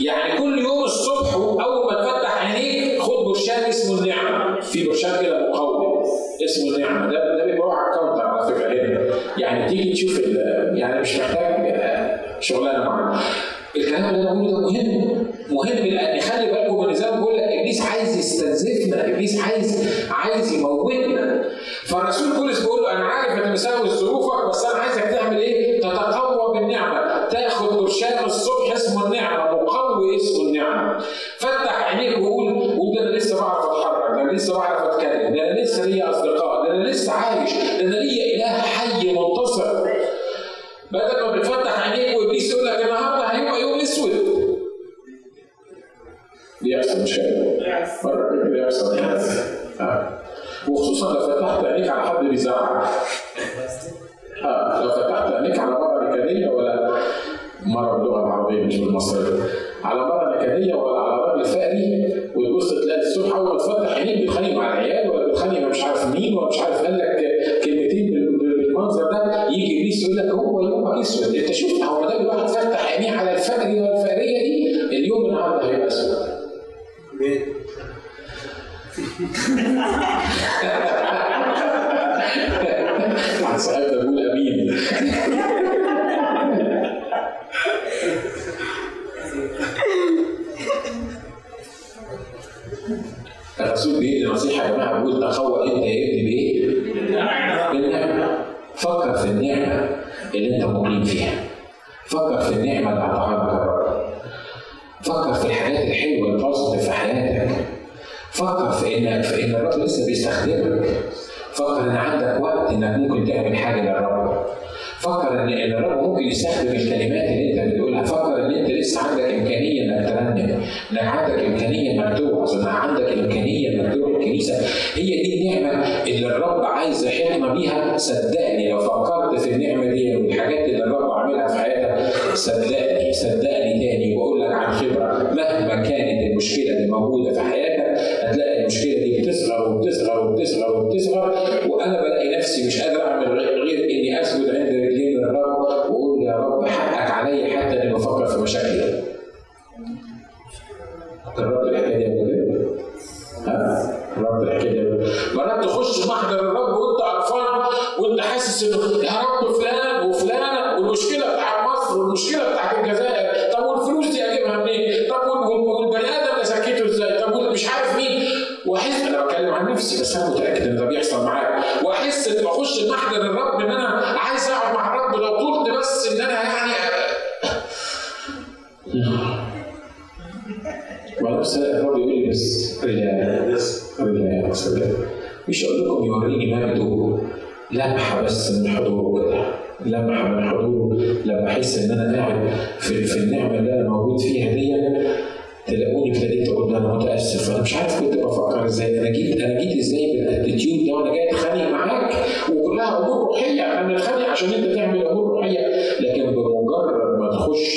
يعني 0.00 0.38
كل 0.38 0.58
يوم 0.58 0.84
الصبح 0.84 1.34
أول 1.34 1.92
ما 1.94 2.00
تفتح 2.02 2.44
عينيك 2.46 3.00
خد 3.02 3.24
برشام 3.24 3.64
اسمه 3.68 3.98
النعمة. 4.02 4.60
في 4.60 4.88
برشام 4.88 5.22
كده 5.22 5.48
مقوم 5.50 6.02
اسمه 6.44 6.76
النعمة. 6.76 7.06
ده 7.10 7.36
ده 7.38 7.44
بيبقى 7.44 7.68
على 7.76 7.94
الكاونتر 7.94 8.26
على 8.26 8.54
فكرة 8.54 8.68
هنا. 8.68 9.14
يعني 9.38 9.68
تيجي 9.68 9.92
تشوف 9.92 10.18
يعني 10.74 11.00
مش 11.00 11.16
محتاج 11.16 11.64
آه، 11.74 12.40
شغلانة 12.40 12.84
معانا 12.84 13.20
الكلام 13.76 14.04
اللي 14.14 14.30
أنا 14.30 14.32
بقوله 14.40 14.50
ده 14.50 14.82
مهم. 14.82 15.26
مهم 15.50 15.86
لأن 15.86 16.20
خلي 16.20 16.46
بالكم 16.52 16.86
من 16.86 16.94
زي 16.94 17.04
بقول 17.10 17.36
لك 17.36 17.42
إبليس 17.44 17.80
عايز 17.82 18.16
يستنزفنا 18.18 19.06
إبليس 19.08 19.40
عايز 19.40 19.88
عايز 20.10 20.52
يموتنا 20.52 21.44
فالرسول 21.84 22.32
بولس 22.36 22.60
بيقول 22.60 22.82
له 22.82 22.92
أنا 22.92 23.04
عارف 23.04 23.38
انت 23.38 23.46
مساوي 23.52 23.88
ظروفك 23.88 24.48
بس 24.48 24.64
أنا 24.64 24.78
عايزك 24.82 25.02
تعمل 25.02 25.36
إيه؟ 25.38 25.51
وخصوصا 50.72 51.14
لو 51.14 51.20
فتحت 51.20 51.64
عينيك 51.64 51.88
على 51.90 52.02
حد 52.08 52.24
بيزعق. 52.24 52.84
آه 54.44 54.84
لو 54.84 54.90
فتحت 54.90 55.32
عينيك 55.32 55.58
على 55.58 55.70
مرة 55.70 56.16
نكدية 56.16 56.48
ولا 56.48 56.90
مرة 57.66 57.96
باللغة 57.96 58.20
العربية 58.20 58.64
مش 58.64 58.78
بالمصرية 58.78 59.42
على 59.84 60.00
مرة 60.00 60.36
نكدية 60.36 60.74
ولا 60.74 61.00
على 61.00 61.22
راجل 61.22 61.44
فقري 61.44 62.12
وتبص 62.36 62.70
تلاقي 62.84 63.00
الصبح 63.00 63.36
أول 63.36 63.48
ما 63.52 63.58
تفتح 63.58 63.96
عينيك 63.96 64.22
بتخانق 64.22 64.54
مع 64.56 64.72
العيال 64.72 65.10
ولا 65.10 65.28
بتخانق 65.28 65.60
مع 65.60 65.68
مش 65.68 65.82
عارف 65.84 66.14
مين 66.14 66.34
ولا 66.34 66.48
مش 66.48 66.58
عارف 66.58 66.82
قال 66.84 66.98
لك 66.98 67.16
كلمتين 67.64 68.10
بال- 68.10 68.38
بالمنظر 68.38 69.02
ده 69.10 69.48
يجي 69.48 69.80
ابليس 69.80 70.02
يقول 70.04 70.16
لك 70.16 70.24
هو 70.30 70.62
يومك 70.62 71.00
أسود 71.00 71.34
أنت 71.36 71.52
شفت 71.52 71.82
هو 71.82 72.08
دام 72.08 72.20
الواحد 72.20 72.48
فتح 72.48 72.92
عينيه 72.92 73.10
على 73.18 73.32
الفقري 73.32 73.80
والفقريه 73.80 74.38
دي؟ 74.38 74.80
اليوم 74.98 75.24
النهارده 75.26 75.66
هيبقى 75.70 75.86
أسود. 75.86 76.18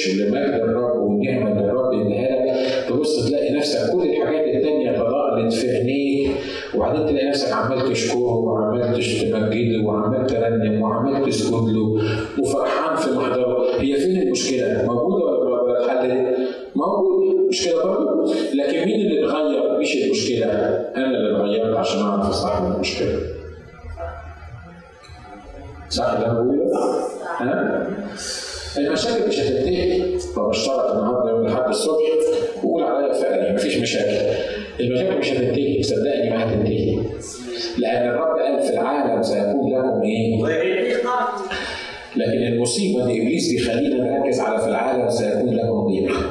لمجد 0.09 0.53
الرب 0.63 0.95
والنعمة 1.03 1.59
الرب 1.59 1.93
انها 1.93 2.55
تبص 2.89 3.27
تلاقي 3.29 3.53
نفسك 3.53 3.91
كل 3.91 4.01
الحاجات 4.09 4.55
التانية 4.55 4.91
تضاءلت 4.91 5.53
في 5.53 5.69
عينيه 5.69 6.29
وبعدين 6.75 7.05
تلاقي 7.05 7.27
نفسك 7.29 7.53
عمال 7.53 7.89
تشكره 7.93 8.35
وعمال 8.35 8.81
تمجده 8.93 9.85
وعمال 9.85 10.27
ترنم 10.27 10.81
وعمال 10.81 11.25
تسجد 11.25 11.53
له 11.53 12.01
وفرحان 12.39 12.95
في 12.95 13.11
محضره 13.11 13.65
هي 13.79 13.95
فين 13.95 14.21
المشكلة؟ 14.21 14.83
موجودة 14.85 15.25
ولا 15.25 15.85
لحد 15.85 16.35
موجود 16.75 17.47
مشكلة 17.49 17.83
برضه 17.83 18.33
لكن 18.53 18.85
مين 18.85 18.95
اللي 19.01 19.25
اتغير؟ 19.25 19.79
مش 19.79 19.95
المشكلة 20.05 20.45
أنا 20.95 21.05
اللي 21.17 21.35
اتغيرت 21.37 21.77
عشان 21.77 22.01
أعرف 22.01 22.29
أصلح 22.29 22.61
المشكلة. 22.61 23.19
صح 25.89 26.13
ده 26.13 26.33
بقوله؟ 26.33 26.71
ها؟ 27.39 27.84
المشاكل 28.77 29.27
مش 29.27 29.39
هتنتهي. 29.39 30.01
فبشترط 30.35 30.91
النهارده 30.91 31.29
يوم 31.31 31.45
الأحد 31.45 31.67
الصبح 31.69 31.99
وقول 32.63 32.83
عليا 32.83 33.13
فعلا 33.13 33.53
مفيش 33.53 33.77
مشاكل. 33.77 34.17
المشاكل 34.79 35.17
مش 35.17 35.31
هتنتهي 35.31 35.83
صدقني 35.83 36.29
ما 36.29 36.43
هتنتهي. 36.53 36.99
لأن 37.77 38.09
الرب 38.09 38.39
قال 38.39 38.59
في 38.63 38.73
العالم 38.73 39.23
سيكون 39.23 39.73
لكم 39.73 40.01
إيه؟ 40.01 40.43
لكن 42.15 42.53
المصيبة 42.53 43.03
ان 43.03 43.09
إبليس 43.09 43.51
بيخلينا 43.51 43.95
نركز 44.19 44.39
على 44.39 44.59
في 44.61 44.67
العالم 44.67 45.09
سيكون 45.09 45.55
لكم 45.55 45.87
ضيق 45.87 46.11
إيه؟ 46.11 46.25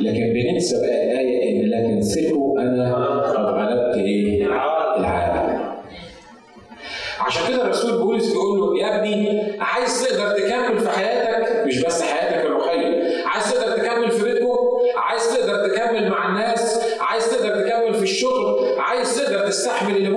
لكن 0.00 0.32
بننسى 0.32 0.76
بقى 0.76 1.04
الآية 1.12 1.50
إن 1.60 1.70
لكن 1.70 2.00
ثقوا 2.00 2.60
أنا 2.60 3.20
قد 3.20 3.36
غلبت 3.54 3.96
إيه؟ 3.96 4.46
العالم. 4.46 5.58
عشان 7.20 7.42
كده 7.48 7.62
الرسول 7.64 7.98
بولس 7.98 8.30
بيقول 8.32 8.58
له 8.58 8.78
يا 8.82 8.98
ابني 8.98 9.42
عايز 9.60 10.04
تقدر 10.04 10.30
تكمل 10.38 10.78
في 10.78 10.88
حياتك 10.88 11.57
مش 11.68 11.82
بس 11.84 12.02
حياتك 12.02 12.46
الروحية. 12.46 13.02
عايز 13.26 13.52
تقدر 13.52 13.76
تكمل 13.76 14.10
في 14.10 14.24
بيتكم؟ 14.24 14.58
عايز 14.96 15.22
تقدر 15.34 15.68
تكمل 15.68 16.10
مع 16.10 16.28
الناس؟ 16.28 16.80
عايز 17.00 17.30
تقدر 17.30 17.48
تكمل 17.64 17.94
في 17.94 18.02
الشغل؟ 18.02 18.74
عايز 18.78 19.16
تقدر 19.16 19.46
تستحمل 19.46 19.96
اللي 19.96 20.08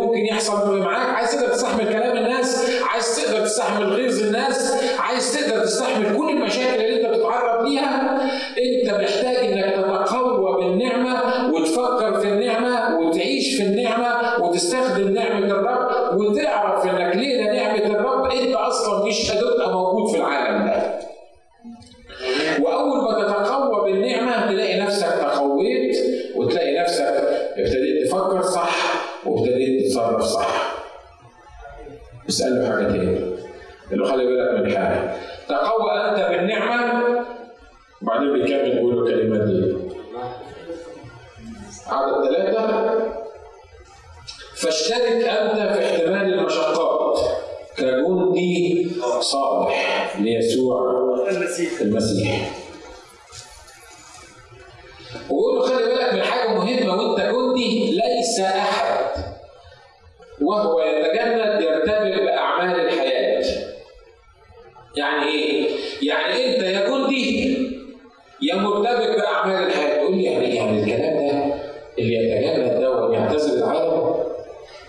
يا 68.42 68.56
مرتبك 68.56 69.18
باعمال 69.18 69.68
الحياة. 69.68 69.98
تقول 70.04 70.16
لي 70.18 70.24
يعني 70.24 70.56
يعني 70.56 70.80
الكلام 70.84 71.28
ده 71.28 71.54
اللي 72.00 72.14
يتجلد 72.16 72.80
ده 72.82 73.06
ويعتزل 73.06 73.58
العالم 73.64 74.14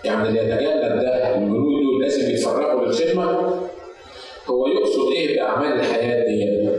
يعني 0.05 0.29
اللي 0.29 0.39
يتجلد 0.39 1.01
ده 1.01 1.35
الجنود 1.35 1.63
دول 1.83 2.01
لازم 2.01 2.31
يتفرغوا 2.31 2.85
للخدمة 2.85 3.53
هو 4.47 4.67
يقصد 4.67 5.11
إيه 5.15 5.35
بأعمال 5.35 5.79
الحياة 5.79 6.25
دي؟ 6.25 6.69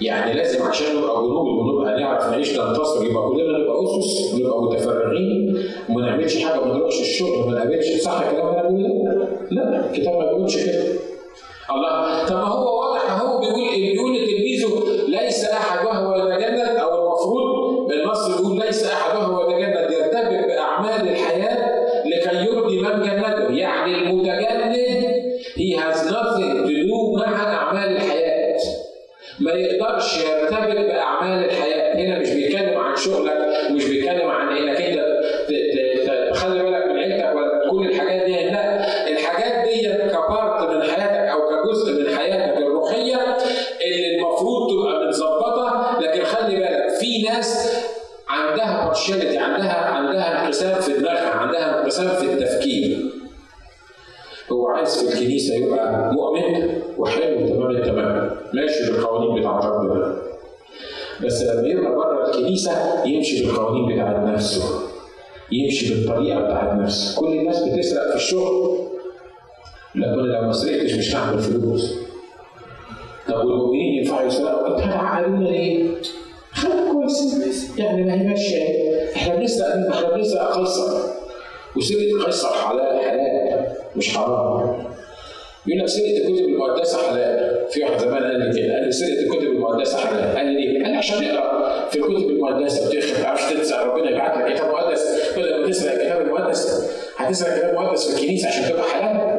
يعني 0.00 0.32
لازم 0.34 0.62
عشان 0.62 0.96
نبقى 0.96 1.16
جنود 1.16 1.46
ونبقى 1.48 2.00
نعرف 2.00 2.26
نعيش 2.30 2.58
ننتصر 2.58 3.04
يبقى 3.04 3.22
كلنا 3.28 3.58
نبقى 3.58 3.84
أسس 3.84 4.34
ونبقى 4.34 4.62
متفرغين 4.62 5.62
وما 5.88 6.06
نعملش 6.06 6.44
حاجة 6.44 6.60
وما 6.60 6.74
نروحش 6.74 7.00
الشغل 7.00 7.30
وما 7.42 7.52
نقابلش. 7.56 8.02
صح 8.02 8.20
الكلام 8.20 8.54
ده 8.54 9.28
لا 9.50 9.86
الكتاب 9.90 10.14
ما 10.18 10.24
بيقولش 10.24 10.56
كده. 10.66 10.82
الله 11.70 12.26
طب 12.28 12.36
هو 12.36 12.85
يقول 85.76 85.88
لك 85.88 85.88
سرقه 85.88 86.16
الكتب 86.28 86.44
المقدسة 86.48 86.98
حلال. 87.08 87.66
في 87.70 87.82
واحد 87.82 87.98
زمان 87.98 88.24
قال 88.24 88.38
لي 88.40 88.60
كده 88.62 88.74
قال 88.74 88.84
لي 88.84 88.92
سرقه 88.92 89.20
الكتب 89.22 89.42
المقدسة 89.46 89.98
حلال. 89.98 90.36
قال 90.36 90.46
لي 90.46 90.66
ليه؟ 90.66 90.82
قال 90.82 90.92
لي 90.92 90.98
عشان 90.98 91.24
نقرا 91.24 91.88
في 91.90 91.96
الكتب 91.98 92.30
المقدسة 92.30 92.88
بتخرج 92.88 93.12
ما 93.16 93.22
تعرفش 93.22 93.52
تنسى 93.52 93.74
ربنا 93.74 94.10
يبعت 94.10 94.36
لك 94.38 94.54
كتاب 94.54 94.68
مقدس. 94.70 95.02
بدل 95.36 95.60
ما 95.60 95.66
تسرق 95.70 95.92
الكتاب 95.92 96.20
المقدس 96.20 96.90
هتسرق 97.16 97.56
كتاب 97.58 97.74
مقدس 97.74 98.10
في 98.10 98.20
الكنيسة 98.22 98.48
عشان 98.48 98.68
تبقى 98.68 98.84
حلال؟ 98.90 99.36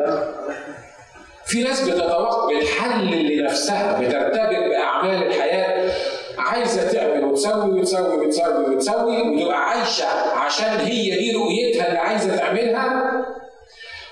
في 1.45 1.63
ناس 1.63 1.89
بتتوقع 1.89 2.47
بتحلل 2.59 3.37
لنفسها 3.37 3.99
بترتبط 4.01 4.49
بأعمال 4.69 5.27
الحياة. 5.27 5.91
عايزة 6.37 6.91
تعمل 6.91 7.23
وتسوي 7.23 7.79
وتسوي 7.79 8.17
وتسوي 8.27 8.75
وتسوي 8.75 9.21
وتبقى 9.21 9.69
عايشة 9.69 10.05
عشان 10.35 10.69
هي 10.85 11.09
دي 11.09 11.31
رؤيتها 11.31 11.87
اللي 11.87 11.99
عايزة 11.99 12.35
تعملها. 12.37 13.11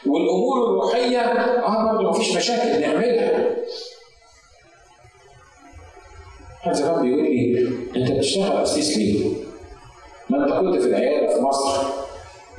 والأمور 0.08 0.64
الروحية 0.70 1.20
آه 1.20 1.92
برضه 1.94 2.10
مفيش 2.10 2.36
مشاكل 2.38 2.82
نعملها. 2.82 3.56
حد 6.62 6.74
زمان 6.74 7.02
بيقول 7.02 7.24
لي 7.24 7.68
أنت 7.96 8.12
بتشتغل 8.12 8.64
اسيس 8.64 8.98
ليه؟ 8.98 9.30
ما 10.30 10.44
أنت 10.46 10.54
كنت 10.54 10.82
في 10.82 10.88
العيادة 10.88 11.36
في 11.36 11.42
مصر 11.42 11.84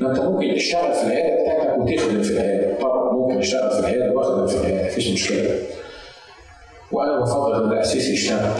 ما 0.00 0.10
أنت 0.10 0.18
ممكن 0.20 0.54
تشتغل 0.54 0.92
في 0.92 1.02
العيادة 1.02 1.42
بتاعتك 1.42 1.78
وتخدم 1.78 2.22
في 2.22 2.30
العيادة 2.30 2.80
طبعا 2.80 3.12
ممكن 3.12 3.38
أشتغل 3.38 3.70
في 3.70 3.78
العيادة 3.78 4.12
وأخدم 4.14 4.46
في 4.46 4.56
العيادة 4.56 4.86
مفيش 4.86 5.08
مشكلة. 5.12 5.58
وأنا 6.92 7.20
بفضل 7.20 7.64
إن 7.64 7.72
الاسيس 7.72 8.08
يشتغل 8.08 8.50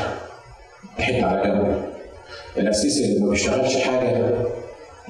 حتة 0.99 1.25
على 1.27 1.43
جنب. 1.43 1.85
الاسيس 2.59 2.99
اللي 3.01 3.21
ما 3.21 3.31
بيشتغلش 3.31 3.77
حاجة 3.77 4.35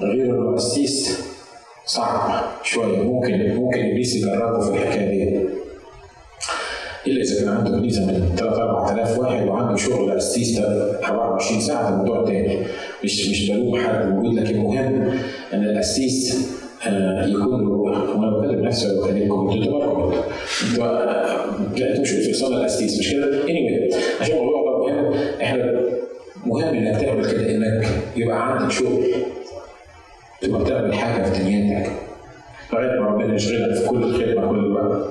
غير 0.01 0.25
إنه 0.25 0.55
أسيس 0.57 1.19
صعب 1.87 2.43
شوية. 2.63 3.01
ممكن 3.01 3.55
ممكن 3.55 3.79
إبليس 3.79 4.15
يجربه 4.15 4.59
في 4.59 4.69
الحكاية 4.77 5.07
دي. 5.29 5.47
إلا 7.07 7.21
إذا 7.23 7.39
كان 7.39 7.49
عنده 7.49 7.69
كنيسه 7.79 8.05
من 8.05 8.35
3 8.37 8.61
4000 8.63 9.19
واحد 9.19 9.47
وعنده 9.47 9.75
شغل 9.75 10.11
اسيس 10.11 10.59
24 10.59 11.59
ساعة 11.61 11.89
ده 11.91 11.95
موضوع 11.97 12.25
تاني 12.25 12.57
مش 13.03 13.29
مش 13.29 13.51
بلوم 13.51 13.79
حد 13.79 14.05
موجود 14.09 14.33
لكن 14.39 14.55
المهم 14.55 15.19
إن 15.53 15.63
الاسيس 15.63 16.47
آه 16.87 17.25
يكون 17.25 17.67
وأنا 17.67 18.37
بكلم 18.37 18.65
نفسي 18.65 18.87
ولا 18.87 19.01
بكلمكم 19.01 19.49
أنتوا 19.49 19.65
تبركوا 19.65 20.13
أنتوا 20.71 21.03
أنتوا 21.77 22.01
مش 22.01 22.09
في 22.09 22.33
صالة 22.33 22.57
الاسيس 22.57 22.99
مش 22.99 23.11
كده؟ 23.11 23.41
anyway 23.45 23.95
عشان 24.21 24.35
الموضوع 24.37 24.63
ده 24.71 24.77
مهم 24.87 25.13
إحنا 25.41 25.81
مهم 26.45 26.75
إنك 26.75 27.01
تعمل 27.01 27.31
كده 27.31 27.55
إنك 27.55 27.87
يبقى 28.15 28.51
عندك 28.53 28.71
شغل. 28.71 29.03
تبقى 30.41 30.63
بتعمل 30.63 30.93
حاجة 30.93 31.23
في 31.23 31.43
دنيتك. 31.43 31.91
لغاية 32.73 32.99
ما 32.99 33.07
ربنا 33.07 33.35
يشغلك 33.35 33.75
في 33.75 33.87
كل 33.87 34.03
الخدمه 34.03 34.49
كل 34.49 34.59
الوقت. 34.59 35.09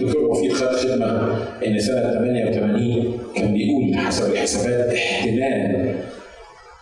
دكتور 0.00 0.30
مفيد 0.30 0.52
خد 0.52 0.66
خدمة 0.76 1.36
إن 1.66 1.80
سنة 1.80 2.12
88 2.12 3.18
كان 3.36 3.54
بيقول 3.54 3.94
حسب 4.06 4.32
الحسابات 4.32 4.94
احتمال 4.94 5.94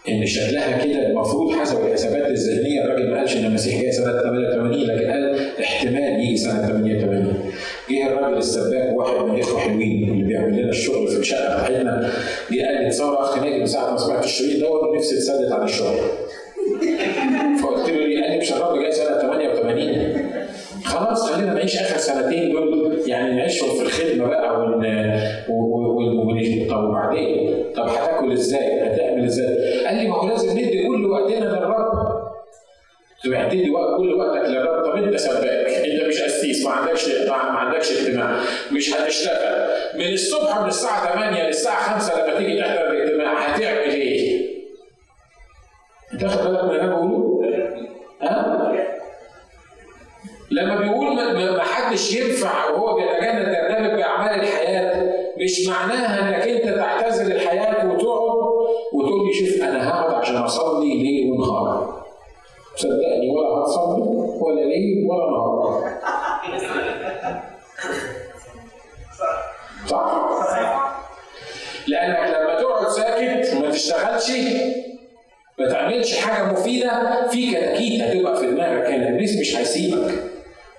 إن 0.08 0.26
شكلها 0.26 0.84
كده 0.84 1.06
المفروض 1.06 1.52
حسب 1.52 1.86
الحسابات 1.86 2.26
الذهنية 2.30 2.84
الراجل 2.84 3.10
ما 3.10 3.18
قالش 3.18 3.36
إن 3.36 3.44
المسيح 3.44 3.80
جاي 3.82 3.92
سنة 3.92 4.12
88 4.22 4.72
لكن 4.82 5.10
قال 5.10 5.38
احتمال 5.60 6.20
يجي 6.20 6.36
سنة 6.36 6.66
88 6.66 7.34
جه 7.90 8.06
الراجل 8.06 8.36
السباك 8.38 8.96
واحد 8.96 9.24
من 9.24 9.34
الإخوة 9.34 9.60
حلوين 9.60 10.10
اللي 10.10 10.24
بيعمل 10.24 10.58
لنا 10.62 10.70
الشغل 10.70 11.08
في 11.08 11.18
الشقة 11.18 11.54
بتاعتنا 11.54 12.12
جه 12.52 12.62
قال 12.66 12.84
لي 12.84 12.90
تصور 12.90 13.20
اخ 13.20 13.38
ناجي 13.38 13.58
من 13.58 13.66
ساعة 13.66 13.90
ما 13.90 13.96
سمعت 13.98 14.24
الشريط 14.24 14.60
دوت 14.60 14.96
نفسي 14.96 15.14
اتسدد 15.16 15.52
عن 15.52 15.64
الشغل 15.64 15.96
فقلت 17.62 17.88
له 17.90 18.06
ليه؟ 18.06 18.22
قال 18.22 18.30
لي 18.32 18.38
مش 18.38 18.52
الراجل 18.52 18.82
جاي 18.82 18.92
سنه 18.92 19.18
88 19.18 20.30
نعيش 21.74 21.90
آخر 21.90 21.96
سنتين 21.98 22.52
دول 22.52 23.00
يعني 23.06 23.34
نعيشهم 23.34 23.68
في 23.76 23.82
الخدمه 23.82 24.26
بقى 24.26 24.60
ون 24.60 24.80
طب 26.70 26.84
وبعدين؟ 26.84 27.64
طب 27.76 27.88
هتاكل 27.88 28.32
إزاي؟ 28.32 28.82
هتعمل 28.82 29.24
إزاي؟ 29.24 29.84
قال 29.86 29.96
لي 29.96 30.08
ما 30.08 30.16
هو 30.16 30.28
لازم 30.28 30.50
ندي 30.50 30.86
كل 30.86 31.06
وقتنا 31.06 31.44
للرب. 31.44 32.20
تبقى 33.24 33.50
تدي 33.50 33.70
وقت 33.70 33.96
كل 33.96 34.14
وقتك 34.14 34.48
للرب 34.48 34.84
طب 34.84 34.96
أنت 35.02 35.16
سباك 35.16 35.66
أنت 35.68 36.02
مش 36.08 36.22
قسيس 36.22 36.66
ما 36.66 36.70
عندكش 36.72 37.08
ما 37.28 37.32
عندكش 37.34 37.92
اجتماع 37.92 38.40
مش 38.72 38.94
هتشتغل 38.94 39.68
من 39.94 40.12
الصبح 40.12 40.60
من 40.60 40.68
الساعة 40.68 41.14
8 41.14 41.46
للساعة 41.46 41.98
5 41.98 42.26
لما 42.26 42.38
تيجي 42.38 42.58
تحضر 42.58 42.90
الاجتماع 42.90 43.38
هتعمل 43.38 43.78
إيه؟ 43.90 44.46
أنت 46.12 46.22
واخد 46.24 46.46
بالك 46.50 46.64
من 46.64 46.70
اللي 46.70 46.80
أنا 46.82 46.94
بقوله؟ 46.94 47.40
ها؟ 48.22 48.60
لما 50.50 50.76
بيقول 50.80 51.16
حدش 51.90 52.14
ينفع 52.14 52.70
وهو 52.70 52.94
بيتجنب 52.94 53.44
ترتبط 53.44 53.94
بأعمال 53.98 54.40
الحياة 54.40 55.12
مش 55.38 55.66
معناها 55.68 56.20
إنك 56.28 56.48
أنت 56.48 56.76
تعتزل 56.78 57.32
الحياة 57.32 57.86
وتقعد 57.86 58.30
وتقول 58.92 59.26
لي 59.26 59.32
شوف 59.34 59.62
أنا 59.62 59.88
هقعد 59.90 60.14
عشان 60.14 60.36
أصلي 60.36 61.02
ليل 61.02 61.30
ونهار. 61.32 62.00
صدقني 62.76 63.30
ولا 63.30 63.48
هتصلي 63.48 64.02
ولا 64.40 64.60
ليل 64.60 65.06
ولا 65.10 65.30
نهار. 65.30 65.84
صح؟ 69.86 70.30
لأنك 71.86 72.18
لما 72.36 72.60
تقعد 72.60 72.88
ساكت 72.88 73.56
وما 73.56 73.70
تشتغلش 73.70 74.30
ما 75.58 75.68
تعملش 75.68 76.18
حاجة 76.18 76.52
مفيدة 76.52 77.28
في 77.28 77.50
كتاكيت 77.50 78.02
هتبقى 78.02 78.36
في 78.36 78.46
دماغك 78.46 78.82
كان 78.82 79.02
ابليس 79.14 79.40
مش 79.40 79.56
هيسيبك 79.56 80.29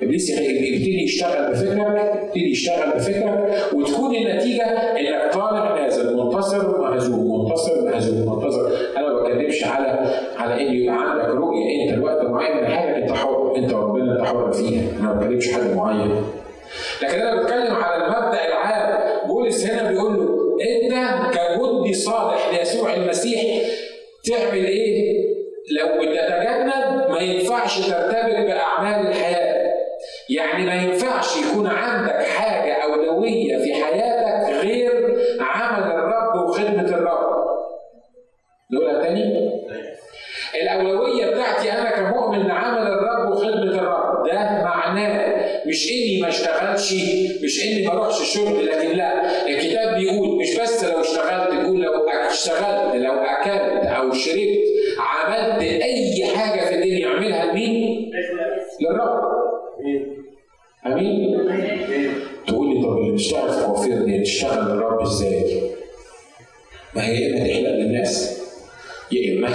ابليس 0.04 0.30
يبتدي 0.30 1.04
يشتغل 1.04 1.52
بفكرك 1.52 2.22
يبتدي 2.26 2.52
يشتغل 2.52 2.92
بفكرك 2.96 3.64
وتكون 3.74 4.16
النتيجه 4.16 4.64
انك 4.66 5.34
طالع 5.34 5.82
نازل 5.82 6.18
منتصر 6.18 6.82
مهزوم 6.82 7.42
منتصر 7.42 7.86
مهزوم 7.86 8.36
منتصر 8.36 8.70
أنا 8.98 9.08
ما 9.14 9.22
بتكلمش 9.24 9.64
على 9.64 10.16
على 10.38 10.62
ان 10.68 10.74
يبقى 10.76 10.96
عندك 11.12 11.26
رؤيه 11.36 11.84
انت 11.84 11.94
الوقت 11.98 12.26
معين 12.26 12.58
من 12.58 12.66
حاجة 12.66 12.98
انت 12.98 13.12
حر 13.12 13.56
انت 13.58 13.74
وربنا 13.74 14.18
انت 14.18 14.28
حر 14.28 14.52
فيها 14.52 14.82
أنا 15.00 15.14
ما 15.14 15.20
بتكلمش 15.20 15.52
حد 15.54 15.76
معين 15.76 16.12
لكن 17.04 17.20
أنا 17.20 17.42
بتكلم 17.44 17.76
على 17.76 17.96
المبدا 18.06 18.48
العام 18.48 19.00
بولس 19.28 19.66
هنا 19.66 19.90
بيقول 19.92 20.14
له 20.14 20.42
انت 20.62 20.94
كجندي 21.36 21.94
صالح 21.94 22.50
ليسوع 22.60 22.94
المسيح 22.94 23.42
تعمل 24.24 24.66
إيه؟ 24.66 25.22
لو 25.80 25.88
بتتجنب 26.02 27.10
ما 27.12 27.20
ينفعش 27.20 27.80
ترتبط 27.80 28.46
باعمال 28.48 29.08
الحياة. 29.08 29.51
يعني 30.38 30.66
ما 30.66 30.74
ينفعش 30.76 31.38
يكون 31.38 31.68
عندك 31.68 32.22
حاجة 32.24 32.74
أولوية 32.84 33.58
في 33.58 33.74
حياتك 33.74 34.54
غير 34.54 35.18
عمل 35.40 35.92
الرب 35.92 36.50
وخدمة 36.50 36.90
الرب. 36.98 37.32
نقولها 38.74 39.04
تاني؟ 39.04 39.52
الأولوية 40.62 41.26
بتاعتي 41.26 41.72
أنا 41.72 41.92
كمؤمن 41.92 42.52
عمل 42.52 42.88
الرب 42.88 43.32
وخدمة 43.32 43.80
الرب 43.80 44.28
ده 44.28 44.34
معناه 44.64 45.42
مش 45.68 45.92
إني 45.92 46.22
ما 46.22 46.28
اشتغلش 46.28 46.94
مش 47.44 47.66
إني 47.66 47.88
ما 47.88 47.94
أروحش 47.94 48.22
الشغل 48.22 48.66
لكن 48.66 48.98
لا 48.98 49.46
الكتاب 49.48 49.96
بيقول 49.96 50.40
مش 50.42 50.60
بس 50.62 50.84
لو 50.84 51.02
اشتغلت 51.02 51.54
بيقول 51.54 51.82
لو 51.82 51.92
اشتغلت 52.32 52.96
لو 52.96 53.14
أكلت 53.14 53.86
أو 53.86 54.12
شربت 54.14 54.62
عملت 55.00 55.62
أي 55.62 56.26
حاجة 56.36 56.66
في 56.66 56.76
الدنيا 56.76 57.08
أعملها 57.08 57.46
لمين؟ 57.46 58.12
للرب 58.82 59.22
امين؟ 60.86 61.38
تقول 62.48 62.76
لي 62.76 62.84
طب 62.84 62.98
اللي 62.98 63.12
بيشتغل 63.12 63.50
في 63.50 63.66
الوفير 63.66 64.04
دي 64.06 64.22
تشتغل 64.22 64.66
للرب 64.76 65.02
إزاي؟ 65.02 65.62
ما 66.96 67.08
هي 67.08 67.22
يا 67.22 67.30
إما 67.38 67.48
تحلق 67.48 67.70
للناس 67.70 68.42
يا 69.12 69.34
إما 69.38 69.48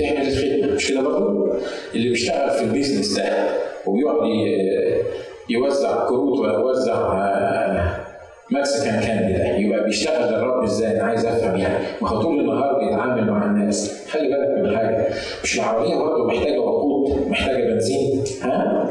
تعمل 0.00 0.28
الخدمة 0.28 0.74
مش 0.74 0.88
كده 0.88 1.00
برضه؟ 1.02 1.52
اللي 1.94 2.08
بيشتغل 2.08 2.50
في 2.50 2.64
ال 2.64 2.70
business 2.70 3.16
ده 3.18 3.48
وبيقعد 3.86 4.28
يوزع 5.50 6.08
كروت 6.08 6.38
ولا 6.38 6.52
يوزع 6.52 7.24
Mexican 8.50 9.00
candy 9.00 9.32
ده 9.32 9.56
يبقى 9.56 9.84
بيشتغل 9.84 10.32
للرب 10.34 10.62
إزاي؟ 10.64 10.90
أنا 10.96 11.02
عايز 11.04 11.26
أفهم 11.26 11.56
يعني 11.60 11.84
ما 12.02 12.08
هو 12.08 12.22
طول 12.22 12.40
النهار 12.40 12.78
بيتعامل 12.84 13.30
مع 13.30 13.44
الناس 13.46 14.06
خلي 14.08 14.28
بالك 14.28 14.64
من 14.70 14.76
حاجة 14.76 15.08
مش 15.42 15.58
العربية 15.58 15.94
برضه 15.96 16.26
محتاجة 16.26 16.58
وقود 16.58 17.28
محتاجة 17.28 17.64
بنزين 17.64 18.24
ها؟ 18.42 18.90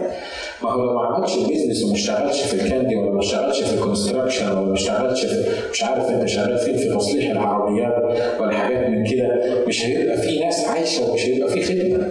ما 0.63 0.71
هو 0.71 0.83
لو 0.83 0.93
ما 0.93 1.05
عملش 1.05 1.35
business 1.37 1.83
وما 1.83 1.93
اشتغلش 1.93 2.41
في 2.41 2.53
ال 2.53 2.60
candy 2.60 2.95
ولا 2.95 3.11
ما 3.11 3.19
اشتغلش 3.19 3.61
في 3.63 3.73
ال 3.75 3.81
construction 3.81 4.51
ولا 4.51 4.61
ما 4.61 4.73
اشتغلش 4.73 5.25
في 5.25 5.45
مش 5.71 5.83
عارف 5.83 6.09
انت 6.09 6.25
شغال 6.27 6.57
فين 6.57 6.77
في 6.77 6.95
تصليح 6.95 7.31
العربيات 7.31 7.93
ولا 8.41 8.53
حاجات 8.57 8.89
من 8.89 9.05
كده. 9.05 9.63
مش 9.67 9.85
هيبقى 9.85 10.17
في 10.17 10.39
ناس 10.39 10.67
عايشة 10.67 11.09
ومش 11.11 11.25
هيبقى 11.25 11.49
في 11.49 11.63
خدمة. 11.63 12.09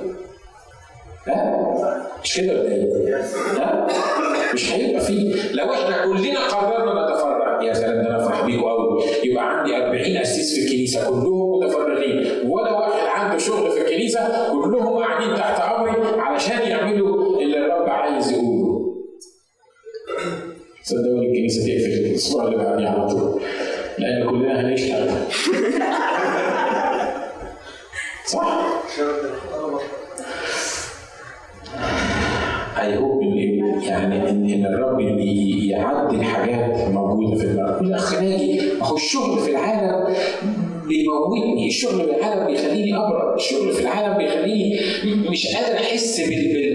ها؟ 1.28 2.06
مش 2.24 2.36
كده 2.36 2.52
ولا 2.60 2.72
إيه؟ 2.72 3.16
ها؟ 3.58 3.86
مش 4.54 4.72
هيبقى 4.74 5.00
في. 5.00 5.34
لو 5.52 5.72
إحنا 5.72 6.04
كلنا 6.04 6.40
قررنا 6.48 7.10
نتفرع 7.12 7.62
يا 7.62 7.72
سلام 7.74 8.02
ده 8.02 8.08
أنا 8.10 8.26
افرح 8.26 8.44
بيكوا 8.46 8.70
قوي. 8.70 9.02
يبقى 9.24 9.58
عندي 9.58 9.76
40 9.76 10.16
أسيس 10.16 10.54
في 10.54 10.64
الكنيسة 10.66 11.08
كلهم 11.10 11.58
متفرغين. 11.64 12.26
ولا 12.50 12.72
واحد 12.72 13.06
عنده 13.20 13.38
شغل 13.38 13.70
في 13.70 13.80
الكنيسة 13.80 14.20
كلهم 14.52 14.98
قاعدين 14.98 15.34
تحت 15.36 15.60
أمري 15.60 16.20
علشان 16.20 16.62
يعملوا 16.68 17.11
صدقوني 20.82 21.26
الكنيسة 21.26 21.60
تقفل 21.60 21.92
الأسبوع 21.92 22.44
اللي 22.44 22.56
بعديه 22.56 22.88
على 22.88 23.08
طول. 23.08 23.40
لأن 23.98 24.30
كلنا 24.30 24.60
هنشتغل 24.60 25.10
صح؟ 28.32 28.82
اي 32.80 32.96
هوب 32.96 33.22
ان 33.22 33.82
يعني 33.82 34.30
ان 34.30 34.66
الرب 34.66 35.00
يعدي 35.00 36.22
حاجات 36.22 36.88
موجودة 36.88 37.36
في 37.36 37.44
الأرض. 37.44 37.78
كل 37.80 37.94
اخراجي 37.94 38.60
ما 38.80 38.86
هو 38.86 38.96
الشغل 38.96 39.38
في 39.38 39.50
العالم 39.50 40.14
بيموتني 40.88 41.66
الشغل 41.68 42.04
في 42.04 42.10
العالم 42.10 42.46
بيخليني 42.46 42.96
أبرد 42.96 43.34
الشغل 43.34 43.72
في 43.72 43.80
العالم 43.80 44.18
بيخليني 44.18 44.80
مش 45.30 45.46
قادر 45.46 45.76
أحس 45.78 46.20
بال 46.20 46.71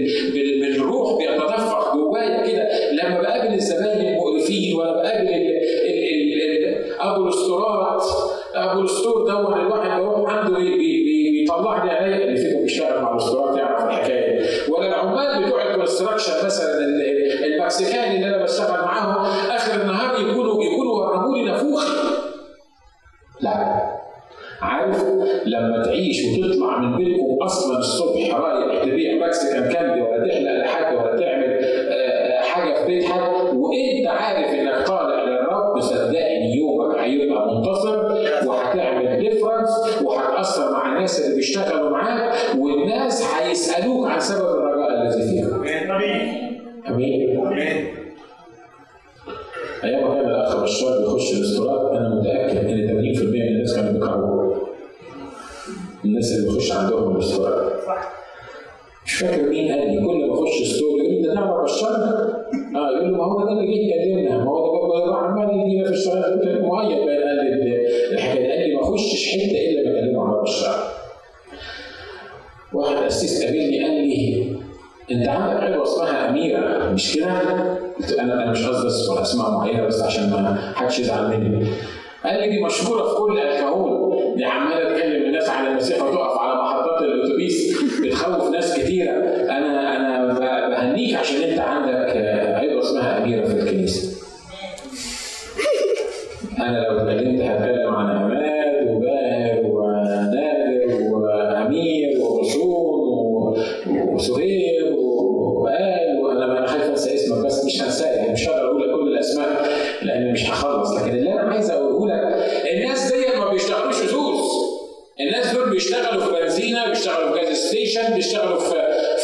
الناس 115.20 115.54
دول 115.54 115.70
بيشتغلوا 115.70 116.24
في 116.24 116.42
بنزينه 116.42 116.88
بيشتغلوا 116.88 117.32
في 117.32 117.40
gas 117.40 117.56
station 117.56 118.14
بيشتغلوا 118.14 118.60
في 118.60 118.74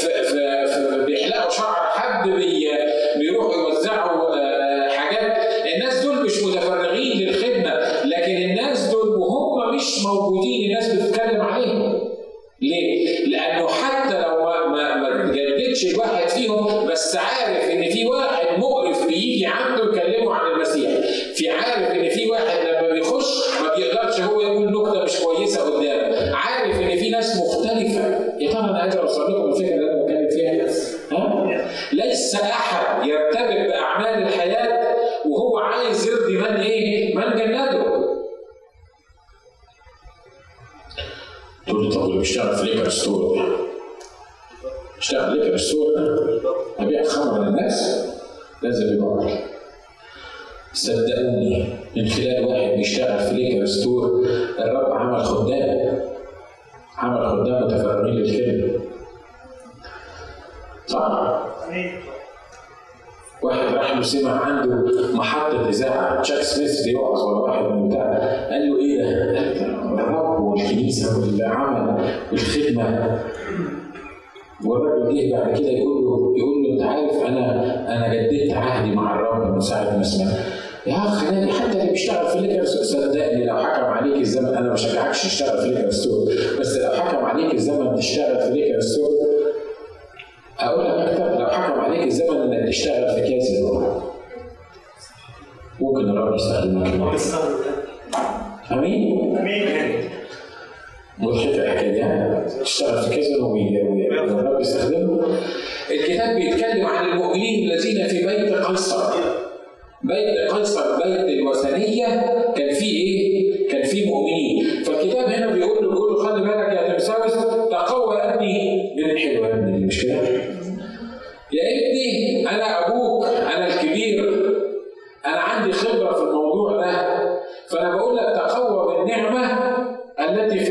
في 0.01 0.25
في, 0.25 0.67
في 0.67 1.05
بيحلقوا 1.05 1.51
شعر 1.51 1.75
حد 1.75 2.29
بي 2.29 2.69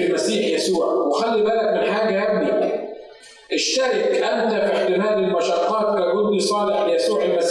المسيح 0.07 0.47
يسوع. 0.47 0.93
وخلي 0.93 1.41
بالك 1.43 1.73
من 1.73 1.93
حاجة 1.93 2.13
يا 2.13 2.31
ابني. 2.31 2.73
اشترك 3.53 4.23
أنت 4.23 4.53
في 4.53 4.77
احتمال 4.77 5.23
المشقات 5.23 5.99
كجندي 5.99 6.39
صالح 6.39 6.81
ليسوع 6.81 7.23
المسيح. 7.23 7.42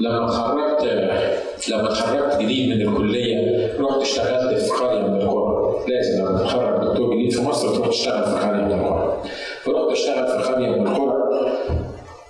لما 0.00 0.24
اتخرجت 0.24 0.84
لما 1.70 1.88
اتخرجت 1.88 2.40
جديد 2.40 2.76
من 2.76 2.88
الكلية 2.88 3.70
رحت 3.80 4.02
اشتغلت 4.02 4.58
في 4.58 4.70
قرية 4.70 5.02
من 5.02 5.20
القرى. 5.20 5.84
لازم 5.88 6.20
لما 6.24 6.38
تتخرج 6.38 6.88
دكتور 6.88 7.14
جديد 7.14 7.32
في 7.32 7.42
مصر 7.42 7.74
تروح 7.74 7.88
تشتغل 7.88 8.24
في 8.24 8.46
قرية 8.46 8.62
من 8.64 8.72
القرى. 8.72 9.22
فرحت 9.62 9.90
اشتغل 9.92 10.26
في 10.26 10.52
قرية 10.52 10.68
من 10.68 10.86
القرى 10.86 11.20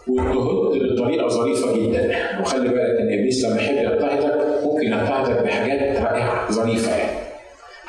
واضطهدت 0.09 0.93
بطريقة 0.93 1.29
ظريفة 1.29 1.77
جدا. 1.77 2.16
وخلي 2.41 2.68
بالك 2.68 3.01
إن 3.01 3.12
إبليس 3.18 3.45
لما 3.45 3.57
يحب 3.57 3.77
يضطهدك 3.77 4.64
ممكن 4.64 4.87
يضطهدك 4.93 5.43
بحاجات 5.45 5.97
رائعة 5.97 6.53
ظريفة 6.53 6.97
يعني. 6.97 7.21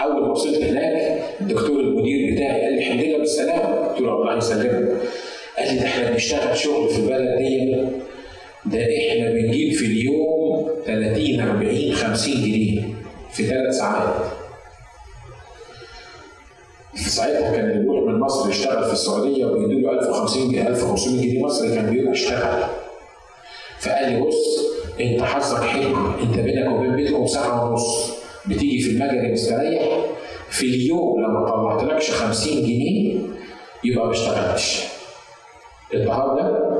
أول 0.02 0.22
ما 0.22 0.32
وصلت 0.32 0.64
هناك 0.64 1.22
الدكتور 1.42 1.80
المدير 1.80 2.36
بتاعي 2.36 2.62
قال 2.62 2.74
لي 2.74 2.80
الحمد 2.80 3.02
لله 3.04 3.18
بالسلامة. 3.18 3.88
قلت 3.88 4.02
له 4.02 4.14
الله 4.14 4.38
يسلمك. 4.38 4.90
قال 5.58 5.74
لي 5.74 5.80
ده 5.80 5.86
إحنا 5.86 6.12
بنشتغل 6.12 6.58
شغل 6.58 6.90
في 6.90 7.00
البلد 7.00 7.38
دي 7.38 7.76
ده 8.72 8.80
إحنا 8.80 9.30
بنجيب 9.32 9.74
في 9.74 9.86
اليوم 9.86 10.70
30 10.86 11.40
40 11.40 11.94
50 11.94 12.34
جنيه 12.34 12.82
في 13.32 13.44
ثلاث 13.44 13.76
ساعات. 13.76 14.14
في 16.96 17.10
ساعتها 17.10 17.52
كان 17.56 17.70
اللي 17.70 17.80
بيروح 17.80 18.04
من 18.14 18.20
مصر 18.20 18.50
يشتغل 18.50 18.86
في 18.86 18.94
السعودية 18.94 19.46
وبيدوا 19.46 19.92
له 19.92 20.00
1050 20.00 20.52
جنيه 20.52 20.68
1500 20.68 21.22
جنيه. 21.22 21.44
مصري 21.44 21.76
كان 21.76 21.90
بيروح 21.90 22.14
يشتغل 22.14 22.64
فقال 23.80 24.12
لي 24.12 24.20
بص 24.22 24.60
أنت 25.02 25.22
حظك 25.22 25.64
حلو. 25.64 25.96
أنت 26.24 26.40
بينك 26.40 26.72
وبين 26.76 26.96
بيتكم 26.96 27.28
ساعة 27.28 27.70
ونص. 27.70 28.12
بتيجي 28.46 28.80
في 28.82 28.90
المجري 28.90 29.32
مستريح. 29.32 29.84
في 30.50 30.66
اليوم 30.66 31.22
لما 31.22 31.50
طلعتلكش 31.50 32.12
50 32.12 32.54
جنيه 32.64 33.16
يبقى 33.84 34.06
ما 34.06 34.12
اشتغلتش. 34.12 34.84
الطهار 35.94 36.71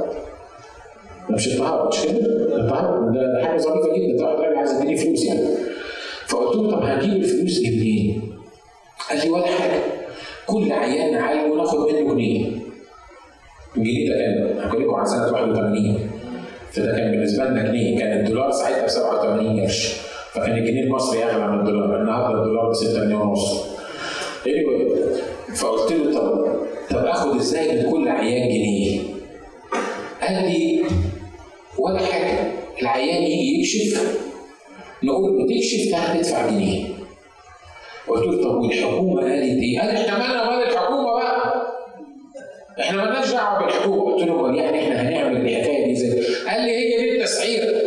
مش 1.36 1.48
اضطهاد 1.48 1.88
مش 1.88 2.02
كده؟ 2.02 2.56
اضطهاد 2.56 3.14
ده 3.14 3.46
حاجة 3.46 3.58
ظريفة 3.58 3.94
جدا 3.96 4.18
ده 4.18 4.26
واحد 4.26 4.40
راجل 4.42 4.56
عايز 4.58 4.74
يديني 4.74 4.98
فلوس 4.98 5.26
يعني. 5.26 5.42
فقلت 6.28 6.56
له 6.56 6.72
طب 6.72 6.84
هجيب 6.84 7.14
الفلوس 7.24 7.60
دي 7.60 7.70
منين؟ 7.80 8.22
قال 9.10 9.20
لي 9.24 9.30
ولا 9.30 9.46
حاجة. 9.48 9.80
كل 10.48 10.72
عيان 10.72 11.14
نعالجه 11.14 11.56
ناخد 11.56 11.80
منه 11.80 12.14
جنيه 12.14 12.46
الجنيه 13.78 14.10
ده 14.10 14.16
كان 14.20 14.60
هحكي 14.60 14.78
لكم 14.78 14.96
عن 14.96 15.06
سنه 15.06 15.26
81 15.32 16.10
فده 16.72 16.92
كان 16.98 17.12
بالنسبة 17.12 17.44
لنا 17.46 17.64
جنيه. 17.64 18.00
كان 18.00 18.20
الدولار 18.20 18.52
ساعتها 18.52 18.86
ب 18.86 18.88
87 18.90 19.60
قرش. 19.62 19.94
فكان 20.34 20.58
الجنيه 20.58 20.84
المصري 20.84 21.24
أغلى 21.24 21.48
من 21.48 21.60
الدولار. 21.60 22.02
النهارده 22.02 22.40
الدولار 22.44 22.70
ب 22.70 22.74
6 22.74 23.04
جنيه 23.04 23.16
ونص. 23.16 23.64
Anyway 24.46 24.82
فقلت 25.56 25.92
له 25.92 26.14
طب 26.20 26.46
طب 26.90 27.06
آخد 27.06 27.36
إزاي 27.36 27.84
من 27.84 27.92
كل 27.92 28.08
عيان 28.10 28.50
جنيه؟ 28.50 29.00
قال 30.22 30.34
لي 30.52 30.84
ولا 31.82 32.00
حاجة. 32.00 32.52
العيان 32.82 33.24
يجي 33.24 33.60
يكشف 33.60 34.18
نقول 35.04 35.38
له 35.38 35.48
تكشف 35.56 35.96
هتدفع 35.96 36.50
جنيه. 36.50 36.84
قلت 38.08 38.24
له 38.24 38.44
طب 38.44 38.56
والحكومة 38.56 39.22
قالت 39.22 39.64
إيه؟ 39.64 39.80
قال 39.80 39.90
إحنا 39.90 40.18
مالنا 40.18 40.50
مال 40.50 40.64
الحكومة 40.68 41.14
بقى. 41.14 41.68
إحنا 42.80 42.98
مالناش 43.04 43.32
دعوة 43.32 43.66
بالحكومة. 43.66 44.14
قلت 44.16 44.28
له 44.28 44.56
يعني 44.56 44.80
إحنا 44.84 45.02
هنعمل 45.02 45.38
الحكاية 45.38 45.86
دي 45.86 45.92
إزاي؟ 45.94 46.24
قال 46.50 46.62
لي 46.62 46.72
هي 46.72 46.98
دي 47.02 47.18
التسعيرة. 47.18 47.82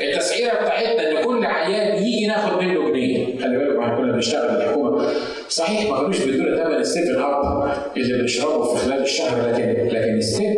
التسعيرة 0.00 0.54
بتاعتنا 0.54 1.10
إن 1.20 1.24
كل 1.24 1.44
عيان 1.46 2.02
يجي 2.02 2.26
ناخد 2.26 2.62
منه 2.62 2.90
جنيه. 2.90 3.26
خلي 3.40 3.58
بالكم 3.58 3.80
إحنا 3.82 3.96
كنا 3.96 4.12
بنشتغل 4.12 4.56
الحكومة. 4.56 5.08
صحيح 5.48 5.90
ما 5.90 5.96
كانوش 5.96 6.20
بيدونا 6.20 6.64
ثمن 6.64 6.74
السيف 6.74 7.18
اب 7.18 7.70
اللي 7.96 8.18
بنشربه 8.18 8.74
في 8.74 8.84
خلال 8.84 9.02
الشهر 9.02 9.48
لكن 9.50 9.86
لكن 9.86 10.14
السيف 10.14 10.56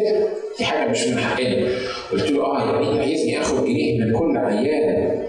دي 0.60 0.66
حاجة 0.66 0.88
مش 0.90 1.06
من 1.06 1.18
حقنا. 1.18 1.68
قلت 2.12 2.30
له 2.30 2.44
آه 2.44 2.72
يعني 2.72 3.00
عايزني 3.00 3.40
آخد 3.40 3.64
جنيه 3.64 4.00
من 4.04 4.12
كل 4.18 4.36
عيان. 4.36 5.24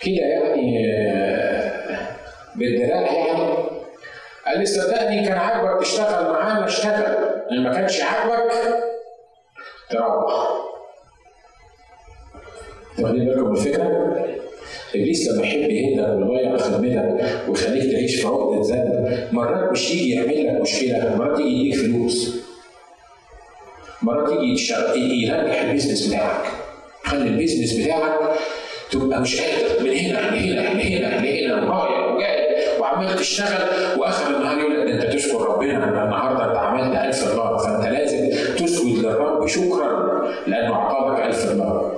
كده 0.00 0.14
يعني 0.26 0.92
آه، 0.94 2.08
بالدراع 2.56 3.00
يعني. 3.12 3.54
قال 4.46 4.58
لي 4.58 4.66
صدقني 4.66 5.24
كان 5.28 5.38
عاجبك 5.38 5.80
تشتغل 5.82 6.32
معانا 6.32 6.64
اشتغل. 6.66 7.16
ان 7.52 7.62
ما 7.62 7.72
كانش 7.74 8.00
عاجبك. 8.00 8.52
تروح. 9.90 10.48
واخدين 12.98 13.24
بالكم 13.24 13.52
الفكرة؟ 13.52 14.24
إبليس 14.94 15.28
لما 15.30 15.42
يحب 15.42 15.58
يهدك 15.70 16.08
ويضيع 16.28 16.56
خدمتك 16.56 17.48
ويخليك 17.48 17.92
تعيش 17.92 18.20
في 18.20 18.26
عقدة 18.26 18.60
ذنب 18.62 19.28
مرات 19.32 19.72
مش 19.72 19.90
يجي 19.90 20.10
يعمل 20.14 20.46
لك 20.46 20.60
مشكلة 20.60 21.16
مرات 21.16 21.38
يجي 21.40 21.68
يديك 21.68 21.74
فلوس. 21.80 22.43
مرات 24.04 24.32
يجي 24.32 24.52
يشتغل 24.52 24.96
ينجح 25.12 25.60
ال 25.62 25.67
business 25.67 26.06
بتاعك. 26.06 26.42
خلي 27.04 27.28
ال 27.28 27.33
business 27.33 27.72
بتاعك 27.80 28.20
تبقى 28.90 29.20
مش 29.20 29.40
قادر. 29.40 29.82
من 29.84 29.90
هنا 29.90 30.12
لهنا 30.20 30.60
لهنا 30.60 31.20
لهنا 31.26 31.54
ورايح 31.70 32.12
وجاي 32.14 32.78
وعمال 32.80 33.16
تشتغل. 33.16 33.98
وآخر 33.98 34.36
النهار 34.36 34.58
يقول 34.58 34.80
لك 34.80 34.90
أنت 35.04 35.12
تشكر 35.14 35.40
ربنا 35.40 35.76
إن 35.84 35.88
النهارده 35.88 36.44
أنت 36.50 36.56
عملت 36.56 36.96
1000 36.96 37.32
دولار. 37.32 37.58
فأنت 37.58 37.84
لازم 37.86 38.30
تسجد 38.56 38.98
للرب 38.98 39.46
شكرا 39.46 40.22
لأنه 40.46 40.74
أعطاك 40.74 41.26
1000 41.26 41.52
دولار. 41.52 41.94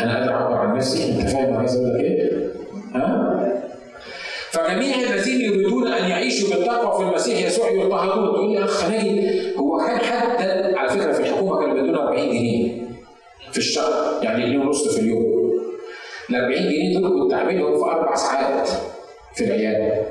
أنا 0.00 0.18
قادر 0.18 0.32
أعبر 0.34 0.54
عن 0.54 0.76
نفسي؟ 0.76 1.08
أنت 1.10 1.28
فاهم 1.30 1.44
أنا 1.48 1.58
عايز 1.58 1.76
أقول 1.76 1.94
لك 1.94 2.00
إيه؟ 2.04 2.52
ها؟ 2.94 3.27
الذين 5.28 5.52
يريدون 5.52 5.86
أن 5.88 6.10
يعيشوا 6.10 6.48
بالتقوى 6.50 6.98
في 6.98 7.10
المسيح 7.10 7.46
يسوع 7.46 7.70
يضطهدون 7.70 8.34
تقول 8.34 8.50
لي 8.52 8.64
اخ 8.64 8.88
ناجي 8.90 9.30
هو 9.56 9.78
كان 9.78 9.98
حد 9.98 10.42
على 10.76 10.88
فكرة 10.90 11.12
في 11.12 11.20
الحكومة 11.20 11.60
كانوا 11.60 11.74
بيدونا 11.74 12.08
40 12.08 12.28
جنيه 12.30 12.68
في 13.52 13.58
الشهر 13.58 14.24
يعني 14.24 14.44
جنيه 14.46 14.58
ونص 14.58 14.88
في 14.94 15.00
اليوم. 15.00 15.38
ال 16.30 16.36
40 16.36 16.62
جنيه 16.62 16.98
دول 16.98 17.22
كنت 17.22 17.32
اعملهم 17.32 17.74
في 17.76 17.82
أربع 17.90 18.14
ساعات 18.14 18.68
في 19.34 19.44
العيادة. 19.44 20.02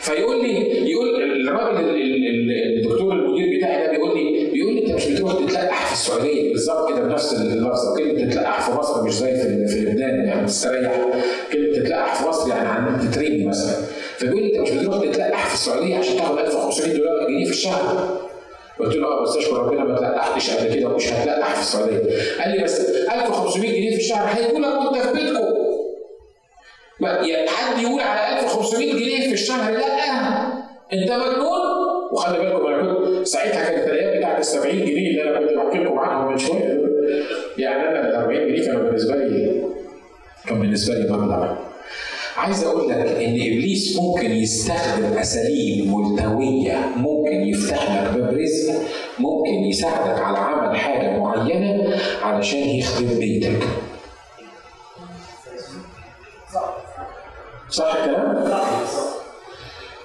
فيقول 0.00 0.42
لي 0.42 0.90
يقول 0.90 1.22
الراجل 1.48 1.78
ال- 1.80 1.94
ال- 1.94 2.26
ال- 2.26 2.76
الدكتور 2.78 3.12
المدير 3.12 3.58
بتاعي 3.58 3.86
ده 3.86 3.92
بيقول 3.92 4.18
لي 4.18 4.50
بيقول 4.52 4.74
بتروح 5.32 5.50
تتلقح 5.50 5.86
في 5.86 5.92
السعودية. 5.92 6.52
بالظبط 6.52 6.88
كده 6.88 7.00
بنفس 7.00 7.32
اللفظ 7.32 7.96
كلمة 7.98 8.30
تتلقح 8.30 8.60
في 8.70 8.72
مصر 8.76 9.02
مش 9.04 9.14
زي 9.14 9.36
في 9.36 9.66
في 9.66 9.80
لبنان 9.80 10.24
يعني 10.24 10.46
تستريح 10.46 10.92
كلمة 11.52 11.76
تتلقح 11.76 12.14
في 12.14 12.28
مصر 12.28 12.48
يعني 12.48 12.68
عن 12.68 13.10
تترمي 13.10 13.44
مثلا. 13.46 13.74
فبيقول 14.18 14.42
لي 14.42 14.58
أنت 14.58 14.68
مش 14.70 14.76
بتروح 14.76 15.04
تتلقح 15.04 15.46
في 15.46 15.54
السعودية 15.54 15.98
عشان 15.98 16.16
تاخد 16.16 16.38
1500 16.38 16.96
دولار 16.96 17.26
جنيه 17.28 17.44
في 17.44 17.50
الشهر. 17.50 18.18
قلت 18.80 18.96
له 18.96 19.06
آه 19.06 19.22
بس 19.22 19.36
أشكر 19.36 19.56
ربنا 19.56 19.84
ما 19.84 19.98
تلقحتش 19.98 20.50
قبل 20.50 20.74
كده 20.74 20.88
ومش 20.88 21.12
هتلقح 21.12 21.54
في 21.54 21.60
السعودية. 21.60 21.98
قال 22.40 22.50
لي 22.56 22.64
بس 22.64 22.80
1500 22.80 23.70
جنيه 23.72 23.90
في 23.90 23.96
الشهر 23.96 24.26
هيجوا 24.26 24.58
لك 24.60 24.66
وانت 24.66 25.02
في 25.06 25.12
بيتكم. 25.12 25.52
يعني 27.00 27.48
حد 27.48 27.82
يقول 27.82 28.00
على 28.00 28.40
1500 28.40 28.92
جنيه 28.92 29.26
في 29.28 29.32
الشهر؟ 29.32 29.72
لا. 29.72 29.82
أنت 30.92 31.12
مجنون؟ 31.12 31.81
وخلي 32.12 32.38
بالكم 32.38 32.66
أنا 32.66 33.24
ساعتها 33.24 33.64
كانت 33.64 33.86
الأيام 33.88 34.18
بتاعت 34.18 34.38
ال 34.38 34.44
70 34.44 34.76
جنيه 34.76 35.08
اللي 35.10 35.22
أنا 35.22 35.40
كنت 35.40 35.56
بحكي 35.58 35.78
لكم 35.78 35.98
عنهم 35.98 36.32
من 36.32 36.38
شوية. 36.38 36.80
يعني 37.58 37.88
أنا 37.88 38.08
ال 38.08 38.14
40 38.14 38.46
جنيه 38.46 38.66
كانوا 38.66 38.82
بالنسبة 38.82 39.14
لي 39.16 39.62
كان 40.46 40.60
بالنسبة 40.60 40.94
لي 40.94 41.12
مبلغ 41.12 41.54
عايز 42.36 42.64
أقول 42.64 42.88
لك 42.88 42.96
إن 42.96 43.34
إبليس 43.34 43.98
ممكن 44.00 44.30
يستخدم 44.30 45.04
أساليب 45.18 45.86
ملتوية 45.86 46.78
ممكن 46.96 47.32
يفتح 47.32 47.82
لك 48.02 48.16
باب 48.16 48.34
رزق 48.34 48.74
ممكن 49.18 49.50
يساعدك 49.50 50.22
على 50.22 50.38
عمل 50.38 50.76
حاجة 50.76 51.18
معينة 51.18 51.96
علشان 52.22 52.58
يخدم 52.58 53.18
بيتك 53.18 53.62
صح 57.70 57.94
الكلام؟ 57.94 58.44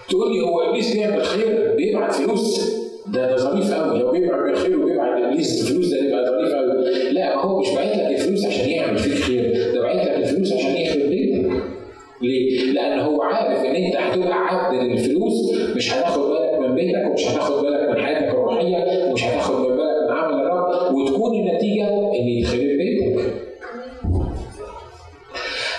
تقول 0.09 0.33
لي 0.33 0.41
هو 0.41 0.61
ابليس 0.61 0.93
بيعمل 0.93 1.23
خير؟ 1.23 1.73
بيبعت 1.77 2.13
فلوس. 2.13 2.77
ده 3.07 3.27
ده 3.31 3.37
ظريف 3.37 3.73
قوي 3.73 3.99
لو 3.99 4.11
بيعمل 4.11 4.57
خير 4.57 4.79
وبيبعت 4.79 5.23
ابليس 5.23 5.69
فلوس 5.71 5.87
ده 5.87 5.97
يبقى 6.05 6.25
ظريف 6.25 6.53
قوي 6.53 7.11
لا 7.11 7.35
هو 7.37 7.59
مش 7.59 7.69
باعت 7.69 7.97
لك 7.97 8.11
الفلوس 8.19 8.45
عشان 8.45 8.69
يعمل 8.69 8.97
فيك 8.97 9.13
خير. 9.13 9.71
ده 9.73 9.81
باعت 9.81 9.95
لك 10.07 10.17
الفلوس 10.17 10.53
عشان 10.53 10.75
يخرب 10.75 11.01
بيتك. 11.09 11.51
ليه؟ 12.21 12.71
لأن 12.71 12.99
هو 12.99 13.21
عارف 13.21 13.65
إن 13.65 13.75
أنت 13.75 13.95
هتبقى 13.95 14.33
عبد 14.47 14.83
للفلوس 14.83 15.53
مش 15.75 15.93
هتاخد 15.93 16.21
بالك 16.29 16.59
من 16.59 16.75
بيتك 16.75 17.05
ومش 17.09 17.27
هتاخد 17.27 17.63
بالك 17.63 17.89
من 17.89 18.05
حياتك 18.05 18.29
الروحية 18.33 19.05
ومش 19.09 19.23
هتاخد 19.23 19.55
بالك 19.61 19.77
من 20.09 20.17
عمل 20.17 20.33
الرب 20.43 20.95
وتكون 20.95 21.35
النتيجة 21.35 21.87
إن 22.19 22.27
يتخرب 22.27 22.59
بيتك. 22.59 23.33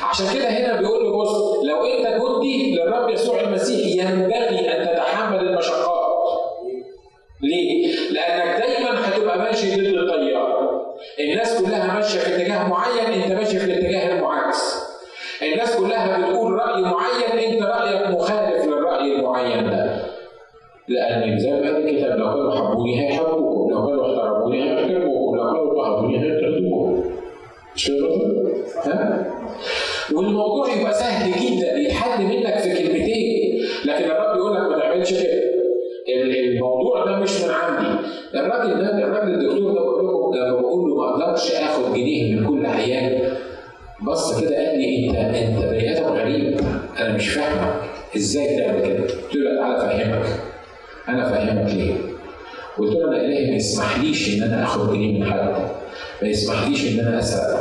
عشان 0.02 0.26
كده 0.34 0.48
هنا 0.48 0.80
بيقول 0.80 1.04
له 1.04 1.16
بص 1.18 1.34
لو 1.64 1.84
أنت 1.84 2.22
جندي 2.22 2.74
للرب 2.76 3.10
يسوع 3.10 3.40
المسيح. 3.40 3.77
ان 54.28 54.42
أنا 54.42 54.64
اخد 54.64 54.92
جنيه 54.92 55.18
من 55.18 55.32
حد 55.32 55.38
ما 56.22 56.28
يسمحليش 56.28 56.86
ان 56.86 57.06
أنا 57.06 57.18
اسرق 57.18 57.57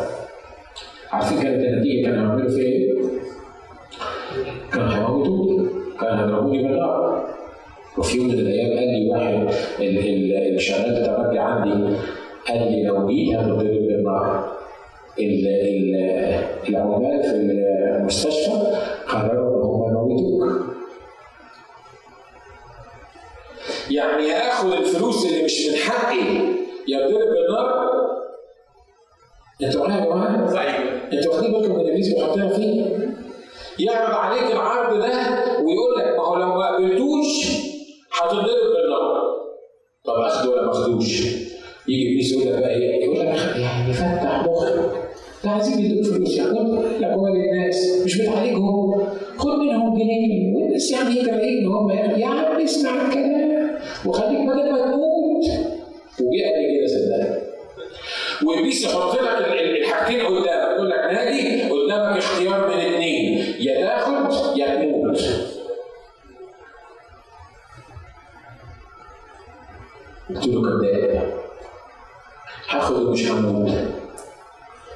هاخد 72.77 73.01
ومش 73.03 73.31
هموت 73.31 73.71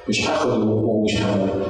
مش 0.08 0.28
هاخد 0.28 0.50
ومش 0.62 1.22
هموت 1.22 1.66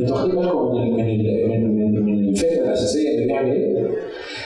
أنتوا 0.00 0.16
واخدين 0.16 0.36
بالكم 0.40 0.74
من 0.74 0.96
من 0.96 1.78
من 1.78 2.06
من- 2.06 2.28
الفكرة 2.28 2.64
الأساسية 2.64 3.08
اللي 3.14 3.26
بنعمل 3.26 3.52
إيه؟ 3.52 3.88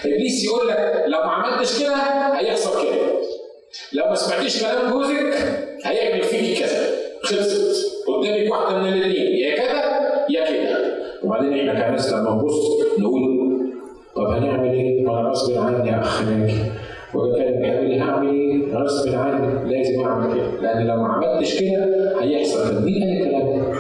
إبليس 0.05 0.45
يقول 0.45 0.69
لك 0.69 1.05
لو 1.07 1.19
ما 1.19 1.31
عملتش 1.31 1.81
كده 1.83 1.95
هيحصل 2.39 2.83
كده. 2.83 2.93
لو 3.93 4.05
ما 4.09 4.15
سمعتيش 4.15 4.63
كلام 4.63 4.91
جوزك 4.93 5.35
هيعمل 5.85 6.23
فيكي 6.23 6.61
كذا. 6.63 6.87
خلصت. 7.23 7.87
قدامك 8.07 8.51
واحدة 8.53 8.79
من 8.79 8.89
الاثنين 8.93 9.37
يا 9.37 9.55
كده 9.57 9.83
يا 10.31 10.45
كده. 10.51 10.99
وبعدين 11.25 11.69
إحنا 11.69 11.89
كناس 11.89 12.13
لما 12.13 12.31
نبص 12.31 12.55
نقول 12.99 13.39
طب 14.17 14.23
هنعمل 14.23 14.69
إيه؟ 14.71 15.07
ما 15.07 15.21
أنا 15.21 15.29
غصب 15.29 15.59
عني 15.59 16.01
اخ 16.01 16.23
ناجي 16.23 16.55
وكان 17.15 17.63
بيقول 17.63 17.93
هعمل 18.03 18.29
إيه؟ 18.35 18.75
غصب 18.75 19.15
عني 19.15 19.73
لازم 19.77 20.05
أعمل 20.05 20.35
كده 20.35 20.61
لأن 20.61 20.87
لو 20.87 20.97
ما 20.97 21.09
عملتش 21.09 21.61
كده 21.61 22.15
هيحصل 22.21 22.69
طب 22.69 22.85
مين 22.85 23.03
قال 23.03 23.13
الكلام 23.23 23.63
ده؟ 23.63 23.73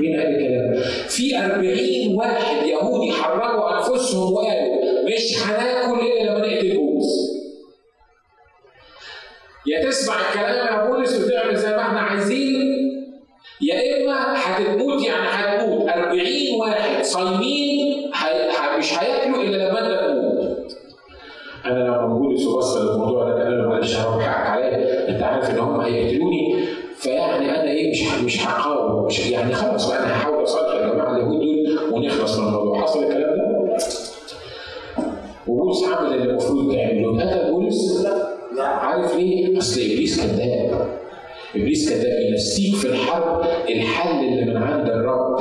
مين 0.00 0.20
قال 0.20 0.26
الكلام 0.34 0.74
ده؟ 0.74 0.80
في 1.08 1.38
40 1.38 2.14
واحد 2.14 2.66
يهودي 2.66 3.12
حرروا 3.12 3.76
أنفسهم 3.78 4.32
وقالوا 4.32 5.04
مش 5.06 5.42
هناكل 5.46 6.00
إلا 6.06 6.30
لما 6.30 6.46
نقتل 6.46 6.76
بولس 6.76 7.34
يا 9.66 9.88
تسمع 9.90 10.14
الكلام 10.28 10.66
يا 10.66 10.90
بولس 10.90 11.20
وتعمل 11.24 11.56
زي 11.56 11.68
ما 11.76 11.82
إحنا 11.82 12.00
عايزين 12.00 12.54
يا 13.62 13.96
إما 14.04 14.34
هتموت 14.36 15.06
يعني 15.06 15.26
هتموت 15.28 15.88
40 15.88 16.20
واحد 16.60 17.04
صايمين 17.04 17.94
مش 18.78 18.98
هياكلوا 18.98 19.42
إلا 19.42 19.56
لما 19.56 19.80
انت 19.80 20.03
بولس 22.34 22.46
وصل 22.46 22.92
الموضوع 22.94 23.24
ده 23.30 23.48
له 23.48 23.68
معلش 23.68 23.96
حقك 23.96 24.22
عليا. 24.28 25.08
أنت 25.08 25.22
عارف 25.22 25.50
إن 25.50 25.58
هم 25.58 25.80
هيقتلوني. 25.80 26.54
فيعني 26.96 27.50
أنا 27.50 27.70
إيه 27.70 27.90
مش 27.90 28.02
مش 28.24 28.46
هقاوم. 28.46 29.06
مش 29.06 29.30
يعني 29.30 29.54
خلاص 29.54 29.88
بقى 29.88 29.98
أنا 29.98 30.12
هحاول 30.12 30.42
اصالح 30.44 30.74
يا 30.80 30.92
جماعة 30.92 31.16
اليهود 31.16 31.92
ونخلص 31.92 32.38
من 32.38 32.46
الموضوع. 32.48 32.80
حصل 32.80 33.02
الكلام 33.04 33.36
ده؟ 33.36 33.76
وبولس 35.48 35.84
عمل 35.84 36.12
اللي 36.14 36.30
المفروض 36.30 36.72
تعمله 36.74 37.22
اتقتل 37.22 37.50
بولس؟ 37.50 38.06
عارف 38.58 39.16
ليه؟ 39.16 39.58
أصل 39.58 39.80
إبليس 39.80 40.20
كذاب. 40.20 40.88
إبليس 41.56 41.90
كذاب. 41.90 42.20
ينسيك 42.30 42.74
في 42.74 42.86
الحرب. 42.88 43.44
الحل 43.70 44.24
اللي 44.24 44.44
من 44.44 44.56
عند 44.56 44.88
الرب 44.88 45.33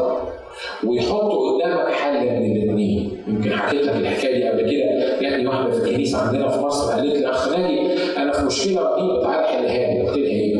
ويحط 0.87 1.31
قدامك 1.31 1.91
حل 1.91 2.13
من 2.13 2.55
الاثنين 2.55 3.17
يمكن 3.27 3.51
حكيت 3.53 3.81
لك 3.81 3.95
الحكاية 3.95 4.35
دي 4.37 4.43
قبل 4.49 4.71
كده. 4.71 5.19
جاتني 5.21 5.47
واحدة 5.47 5.71
في 5.71 5.77
الكنيسة 5.89 6.17
عندنا 6.17 6.47
في 6.47 6.59
مصر 6.59 6.91
قالت 6.93 7.17
لي 7.17 7.29
أخ 7.29 7.49
ناجي 7.57 7.87
أنا 8.17 8.31
في 8.31 8.45
مشكلة 8.45 8.81
رهيبة 8.81 9.21
تعالى 9.23 9.47
حلها 9.47 9.93
لي. 9.93 10.01
قلت 10.01 10.17
لها 10.17 10.27
إيه؟ 10.27 10.57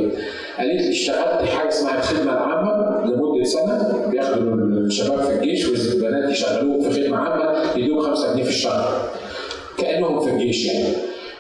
قالت 0.57 0.81
لي 0.81 0.89
اشتغلت 0.89 1.49
حاجة 1.49 1.67
اسمها 1.69 1.97
الخدمه 1.97 2.33
العامه 2.33 3.05
لمدة 3.05 3.43
سنة 3.43 4.07
بياخدوا 4.11 4.53
الشباب 4.55 5.21
في 5.21 5.33
الجيش 5.35 5.65
والبنات 5.65 6.31
يشغلوهم 6.31 6.81
في 6.81 7.03
خدمة 7.03 7.17
عامة 7.17 7.77
يدوهم 7.77 8.01
5 8.01 8.33
جنيه 8.33 8.43
في 8.43 8.49
الشهر. 8.49 9.09
كأنهم 9.77 10.19
في 10.19 10.29
الجيش 10.29 10.65
يعني. 10.65 10.93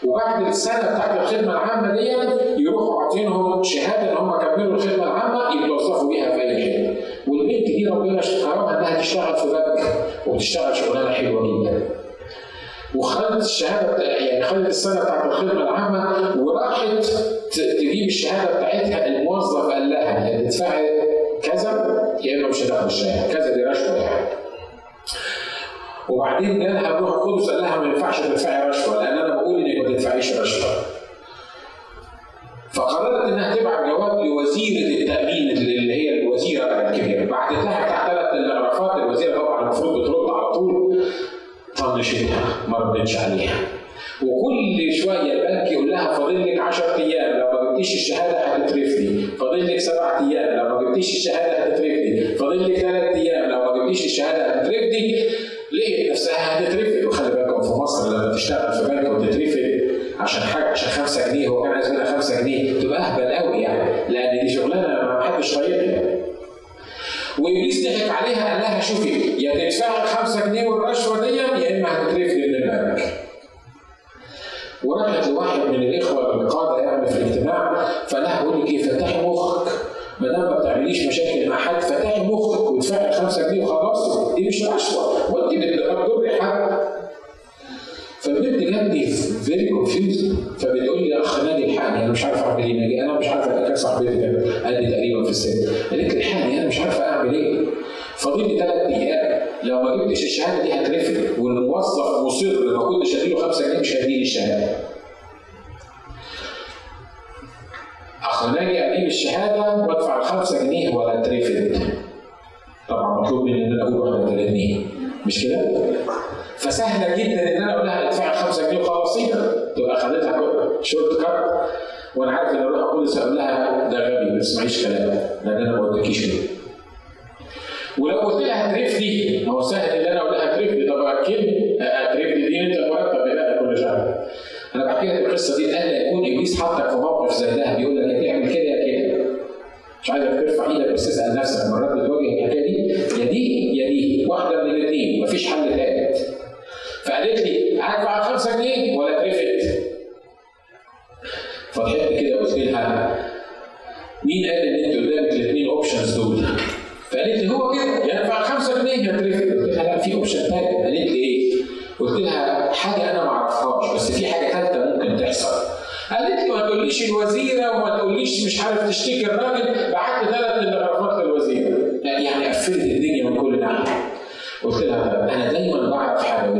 وبعد 0.07 0.47
السنة 0.47 0.77
بتاعت 0.77 1.19
الخدمة 1.21 1.51
العامة 1.51 1.91
دي 1.93 2.11
يروحوا 2.61 3.03
عاطينهم 3.03 3.63
شهادة 3.63 4.11
إن 4.11 4.17
هم 4.17 4.31
كملوا 4.39 4.73
الخدمة 4.75 5.03
العامة 5.03 5.63
يتوظفوا 5.65 6.09
بيها 6.09 6.31
في 6.31 6.41
اي 6.41 6.63
حتة 6.73 7.05
والبنت 7.27 7.65
دي 7.65 7.87
ربنا 7.87 8.21
كرمها 8.21 8.79
إنها 8.79 8.99
تشتغل 9.01 9.35
في 9.35 9.45
بنك 9.47 9.93
وبتشتغل 10.27 10.75
شغلانة 10.75 11.09
حلوة 11.11 11.41
جدا. 11.63 11.89
وخدت 12.95 13.41
الشهادة 13.45 14.03
يعني 14.03 14.43
خدت 14.43 14.67
السنة 14.67 15.01
بتاعت 15.03 15.25
الخدمة 15.25 15.51
العامة 15.51 16.33
وراحت 16.43 17.05
تجيب 17.51 18.07
الشهادة 18.07 18.57
بتاعتها 18.57 19.05
الموظف 19.07 19.71
قال 19.71 19.89
لها 19.89 20.29
يا 20.29 20.41
تدفعي 20.49 20.89
كذا 21.43 21.71
يا 22.21 22.39
إما 22.39 22.47
مش 22.47 22.63
هتاخد 22.63 22.85
الشهادة 22.85 23.33
كذا 23.33 23.55
دي 23.55 23.63
رشوة 23.63 23.95
يعني. 23.95 24.27
وبعدين 26.09 26.59
جالها 26.59 26.97
الروح 26.97 27.09
القدس 27.09 27.49
قال 27.49 27.61
لها 27.61 27.79
ما 27.79 27.85
ينفعش 27.85 28.19
تدفعي 28.19 28.69
رشوة 28.69 29.03
لأن 29.03 29.17
أنا 29.17 29.35
بقول 29.35 29.61
إنك 29.61 29.87
ما 29.87 29.93
تدفعيش 29.93 30.39
رشوة. 30.39 30.69
فقررت 32.73 33.25
إنها 33.25 33.55
تبعت 33.55 33.85
جواب 33.85 34.25
لوزيرة 34.25 35.01
التأمين 35.01 35.57
اللي 35.57 35.93
هي 35.93 36.21
الوزيرة 36.21 36.63
الكبيره، 36.65 37.25
بعتت 37.25 37.53
لها 37.53 37.85
بتاع 37.85 38.07
ثلاث 38.07 38.31
تلغرافات 38.31 38.95
الوزيرة 38.95 39.37
طبعا 39.37 39.61
المفروض 39.61 40.01
بترد 40.01 40.29
على 40.29 40.53
طول 40.53 41.03
طنشتها 41.77 42.43
ما 42.67 42.77
ردتش 42.77 43.17
عليها. 43.17 43.55
وكل 44.23 44.93
شوية 44.93 45.33
البنك 45.33 45.71
يقول 45.71 45.89
لها 45.91 46.13
فاضل 46.13 46.41
لك 46.53 46.59
10 46.59 46.95
أيام 46.95 47.39
لو 47.39 47.51
ما 47.51 47.71
جبتيش 47.71 47.93
الشهادة 47.93 48.39
هتترفدي، 48.39 49.21
فاضل 49.39 49.67
لك 49.67 49.79
سبع 49.79 50.19
أيام 50.19 50.57
لو 50.57 50.79
ما 50.79 50.89
جبتيش 50.89 51.15
الشهادة 51.15 51.63
هتترفدي، 51.63 52.35
فاضل 52.35 52.73
لك 52.73 52.79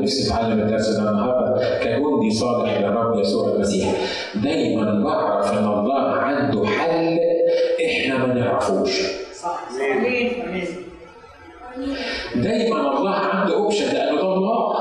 ونفسي 0.03 0.27
اتعلم 0.27 0.59
الدرس 0.59 0.89
ده 0.89 1.09
النهارده 1.09 1.79
كجندي 1.83 2.31
صالح 2.31 2.77
للرب 2.79 3.19
يسوع 3.19 3.55
المسيح. 3.55 3.93
دايما 4.43 5.03
بعرف 5.03 5.53
أن 5.53 5.65
الله 5.67 6.01
عنده 6.09 6.65
حل 6.65 7.19
إحنا 7.85 8.17
ما 8.25 8.33
نعرفوش. 8.33 9.01
صح 9.33 9.59
دايما 12.35 12.97
الله 12.97 13.11
عنده 13.15 13.53
اوبشن 13.55 13.93
لأنه 13.93 14.15
ده 14.21 14.33
الله 14.33 14.73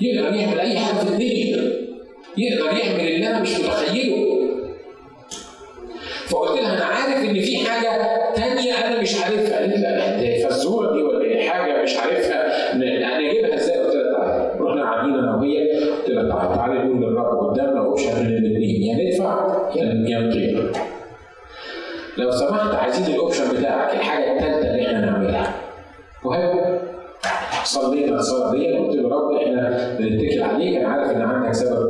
يقدر 0.00 0.34
يعمل 0.36 0.60
أي 0.60 0.78
حاجة 0.78 0.96
في 0.96 1.08
الدنيا. 1.08 1.72
يقدر 2.38 2.66
يعمل 2.78 3.00
اللي 3.00 3.26
أنا 3.28 3.40
مش 3.40 3.60
متخيله. 3.60 4.35
الصلاه 28.18 28.52
دي 28.52 28.72
قلت 28.78 28.96
له 28.96 29.08
رب 29.08 29.32
إحنا 29.36 29.96
بنتكل 29.98 30.42
عليك 30.42 30.76
أنا 30.76 30.88
عارف 30.88 31.10
إن 31.16 31.22
عندك 31.22 31.52
سبب 31.52 31.85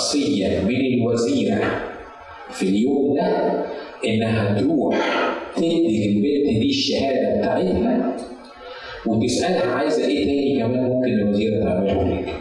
شخصيا 0.00 0.60
من 0.64 0.76
الوزيرة 0.80 1.60
في 2.50 2.62
اليوم 2.62 3.14
ده 3.14 3.52
إنها 4.04 4.60
تروح 4.60 4.96
تدي 5.56 6.08
للبنت 6.08 6.58
دي 6.62 6.68
الشهادة 6.70 7.38
بتاعتها 7.38 8.16
وتسألها 9.06 9.74
عايزة 9.74 10.08
إيه 10.08 10.24
تاني 10.24 10.58
كمان 10.58 10.84
ممكن 10.84 11.08
الوزيرة 11.12 11.64
تعمله 11.64 12.20
لك. 12.20 12.34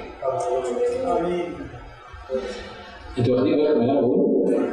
أنتوا 3.17 3.35
واخدين 3.35 3.55
بالكم 3.57 3.79
من 3.79 3.89
اللي 3.89 3.91
أنا 3.91 4.69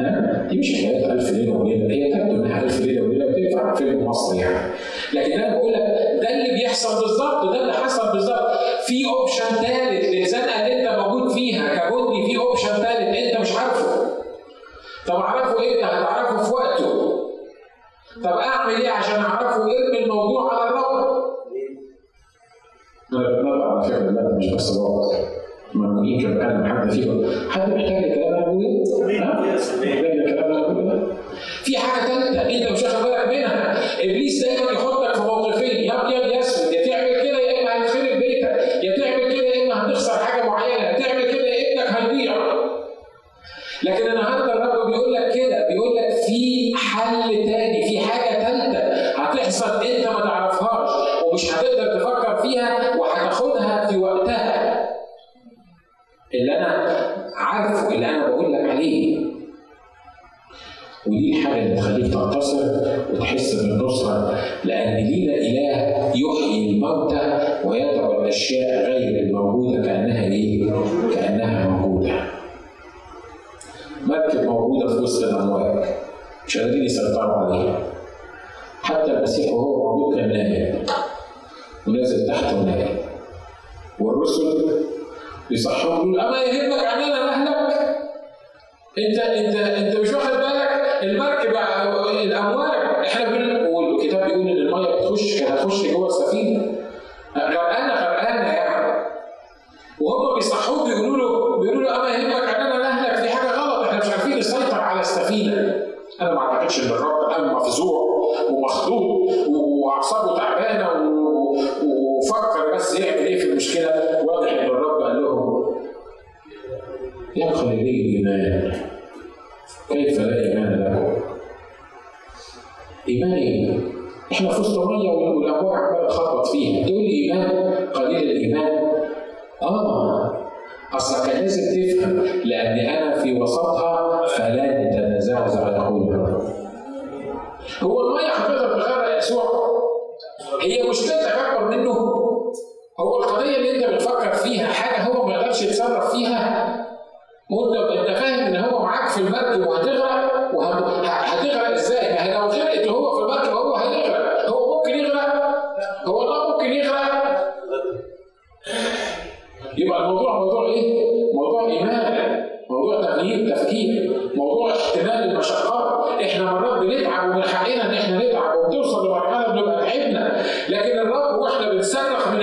ها؟ 0.00 0.48
دي 0.50 0.58
مش 0.58 0.74
حكايه 0.74 1.12
1000 1.12 1.30
ليلة 1.32 1.52
وليلة، 1.52 1.94
هي 1.94 2.12
تبدو 2.12 2.44
إنها 2.44 2.62
1000 2.62 2.80
ليلة 2.80 3.02
وليلة 3.02 3.26
بتنفع 3.26 3.74
في 3.74 3.96
مصر 3.96 4.34
يعني. 4.34 4.70
لكن 5.14 5.32
أنا 5.32 5.56
بقول 5.58 5.72
لك 5.72 5.80
ده 6.22 6.30
اللي 6.34 6.54
بيحصل 6.54 7.00
بالظبط، 7.02 7.54
ده 7.54 7.60
اللي 7.60 7.72
حصل 7.72 8.12
بالظبط. 8.12 8.50
في 8.86 9.04
أوبشن 9.06 9.66
ثالث 9.66 10.04
اللي 10.08 10.24
أنت 10.80 10.83
فيها 11.54 11.90
كبني 11.90 12.26
في 12.26 12.38
اوبشن 12.38 12.68
ثالث 12.68 13.16
أنت 13.18 13.40
مش 13.40 13.52
عارفه. 13.56 14.06
طب 15.06 15.14
اعرفه 15.14 15.50
إمتى؟ 15.58 15.84
هتعرفه 15.84 16.42
في 16.42 16.54
وقته. 16.54 17.20
طب 18.24 18.30
أعمل 18.38 18.74
إيه 18.74 18.90
عشان 18.90 19.20
أعرفه 19.20 19.56
ارمي 19.62 20.04
الموضوع 20.04 20.54
على 20.54 20.70
الرب 20.70 21.24
لا 23.10 23.18
بتنبأ 23.20 23.64
على 23.64 23.82
فكرة 23.88 23.98
لا 24.10 24.36
مش 24.38 24.54
بس 24.54 24.76
الوقت 24.76 25.16
ممنوعين 25.74 26.20
كان 26.20 26.34
بتكلم 26.38 26.78
حد 26.80 26.90
فيهم. 26.90 27.50
حد 27.50 27.68
محتاج 27.68 28.04
الكلام 28.04 28.58
ده 30.88 31.16
في 31.64 31.78
حاجة 31.78 32.06
ثالثه 32.12 32.42
أنت 32.42 32.72
مش 32.72 32.82
واخد 32.82 33.02
بالك 33.04 33.28
منها؟ 33.28 33.74
إبليس 34.04 34.44
دايما 34.44 34.70
يحطك 34.72 35.14
في 35.14 35.20
موقفين. 35.22 35.84
يا 35.84 36.02
أبيض 36.02 36.26
يا 36.32 36.40
أسود 36.40 36.72
يا 36.72 36.83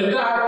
ولله 0.02 0.41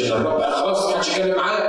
مش 0.00 0.06
الارباب 0.06 0.52
خلاص 0.52 0.86
ما 0.90 0.96
حدش 0.96 1.08
يتكلم 1.08 1.36
معاه. 1.36 1.67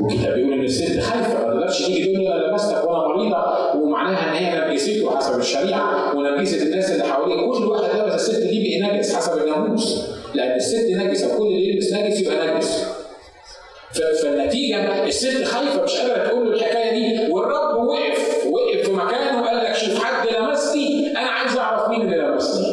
وكده 0.00 0.34
بيقول 0.34 0.52
ان 0.52 0.64
الست 0.64 1.00
خايفة 1.00 1.34
ما 1.46 1.54
تقدرش 1.54 1.86
تيجي 1.86 2.14
تقول 2.14 2.26
أنا 2.26 2.46
لبستك 2.50 2.84
وأنا 2.84 3.08
مريضة 3.08 3.74
ومعناها 3.76 4.30
إن 4.30 4.34
هي 4.44 4.70
نجسته 4.70 5.16
حسب 5.16 5.38
الشريعة 5.40 6.16
ونجسه 6.16 6.62
الناس 6.62 6.90
اللي 6.90 7.04
حواليها. 7.04 7.52
كل 7.58 7.64
واحد 7.64 7.96
لابس 7.96 8.14
الست 8.30 8.42
دي 8.42 8.80
بقي 8.80 8.96
نجس 8.96 9.14
حسب 9.16 9.38
الناموس 9.42 10.02
لأن 10.34 10.56
الست 10.56 10.90
نجسه 10.90 11.38
كل 11.38 11.42
اللي 11.46 11.68
يلبس 11.68 11.92
نجس 11.92 12.20
يبقى 12.20 12.54
نجس 12.56 12.86
فالنتيجة 14.22 15.04
الست 15.06 15.44
خايفة 15.44 15.82
مش 15.82 15.96
قادرة 15.96 16.24
تقول 16.28 16.46
له 16.48 16.52
الحكاية 16.56 16.90
دي. 17.26 17.32
والرب 17.32 17.76
وقف 17.88 18.46
وقف 18.46 18.86
في 18.86 18.92
مكانه 18.92 19.42
وقال 19.42 19.56
لك 19.56 19.74
شوف 19.74 20.04
حد 20.04 20.26
لمسني 20.28 21.10
أنا 21.10 21.18
عايز 21.30 21.56
أعرف 21.56 21.88
مين 21.88 22.00
اللي 22.02 22.16
لمسني 22.16 22.66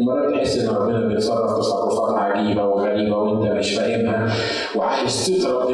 ومرات 0.00 0.34
تحس 0.34 0.58
إن 0.58 0.68
ربنا 0.68 1.00
بيتصرف 1.08 1.58
تصرفات 1.58 2.14
عجيبة 2.18 2.64
وغريبة 2.66 3.16
وأنت 3.16 3.52
مش 3.52 3.74
فاهمها 3.74 4.34
وعايز 4.76 5.26
تضرب 5.26 5.65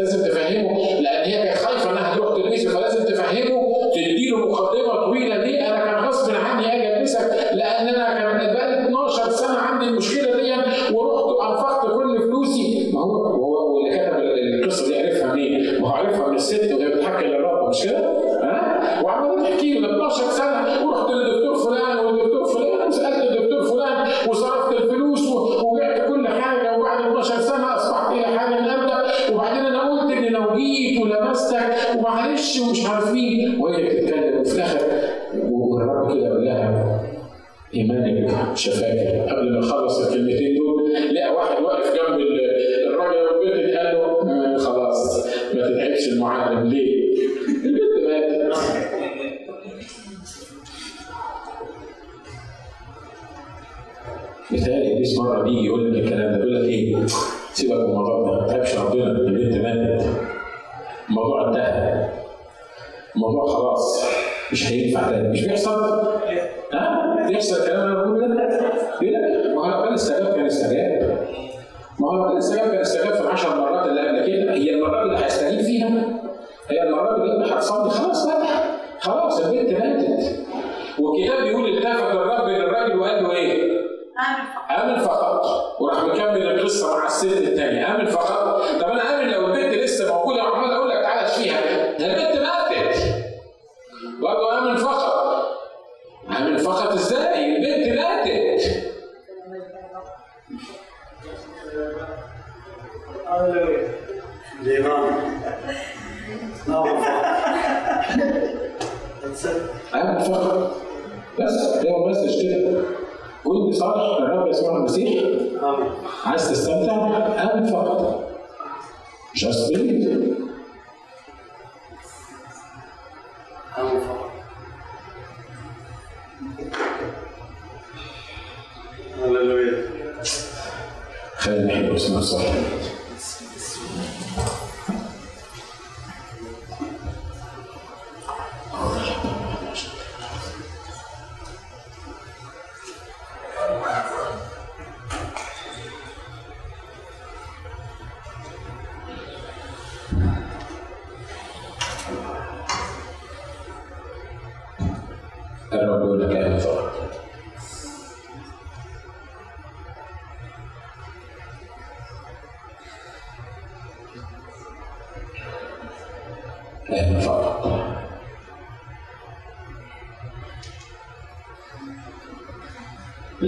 لازم 0.00 0.24
تفهمه 0.28 1.00
لأن 1.00 1.30
هي 1.30 1.42
كانت 1.42 1.58
خايفة 1.58 1.90
إنها 1.90 2.14
تروح 2.16 2.36
تدرسه 2.36 2.70
فلازم 2.70 3.04
تفهمه 3.04 3.60
تديله 3.94 4.38
مقدمة 4.38 4.79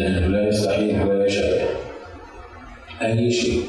لأنه 0.03 0.27
لا 0.27 0.49
يستحيل 0.49 1.03
ولا 1.03 1.27
يشبه 1.27 1.67
أي 3.03 3.31
شيء. 3.33 3.63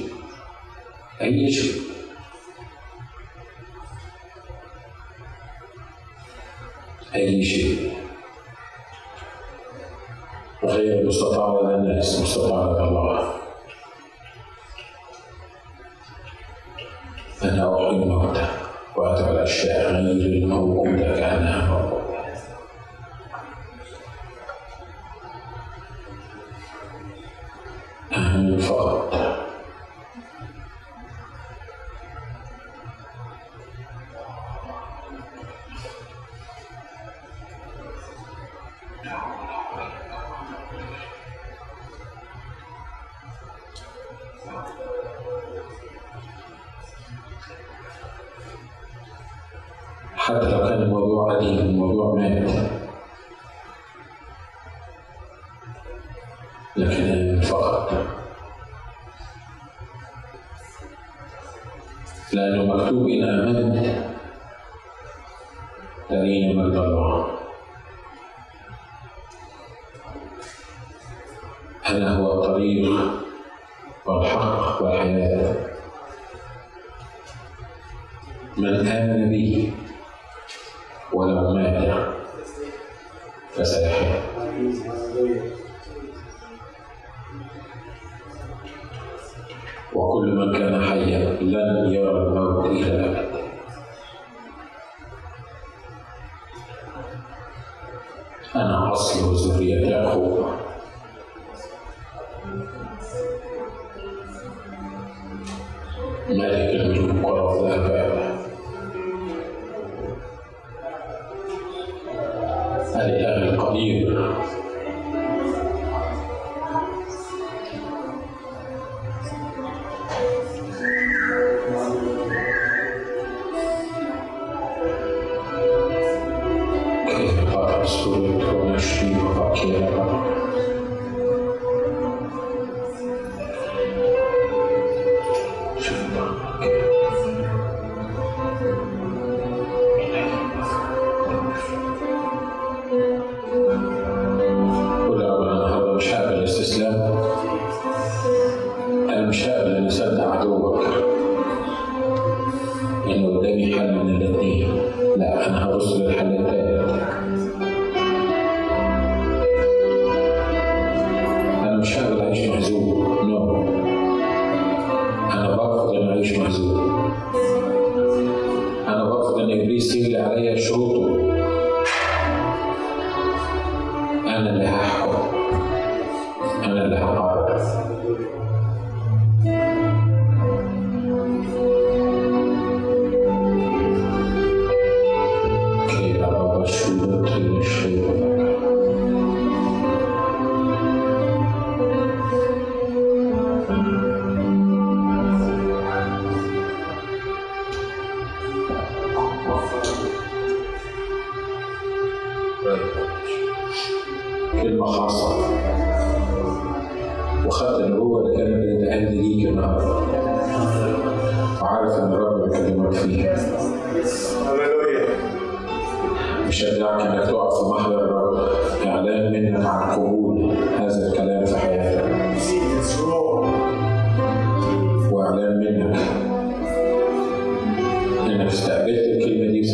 You 62.93 63.19
know. 63.19 63.32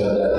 الكلمة 0.02 0.38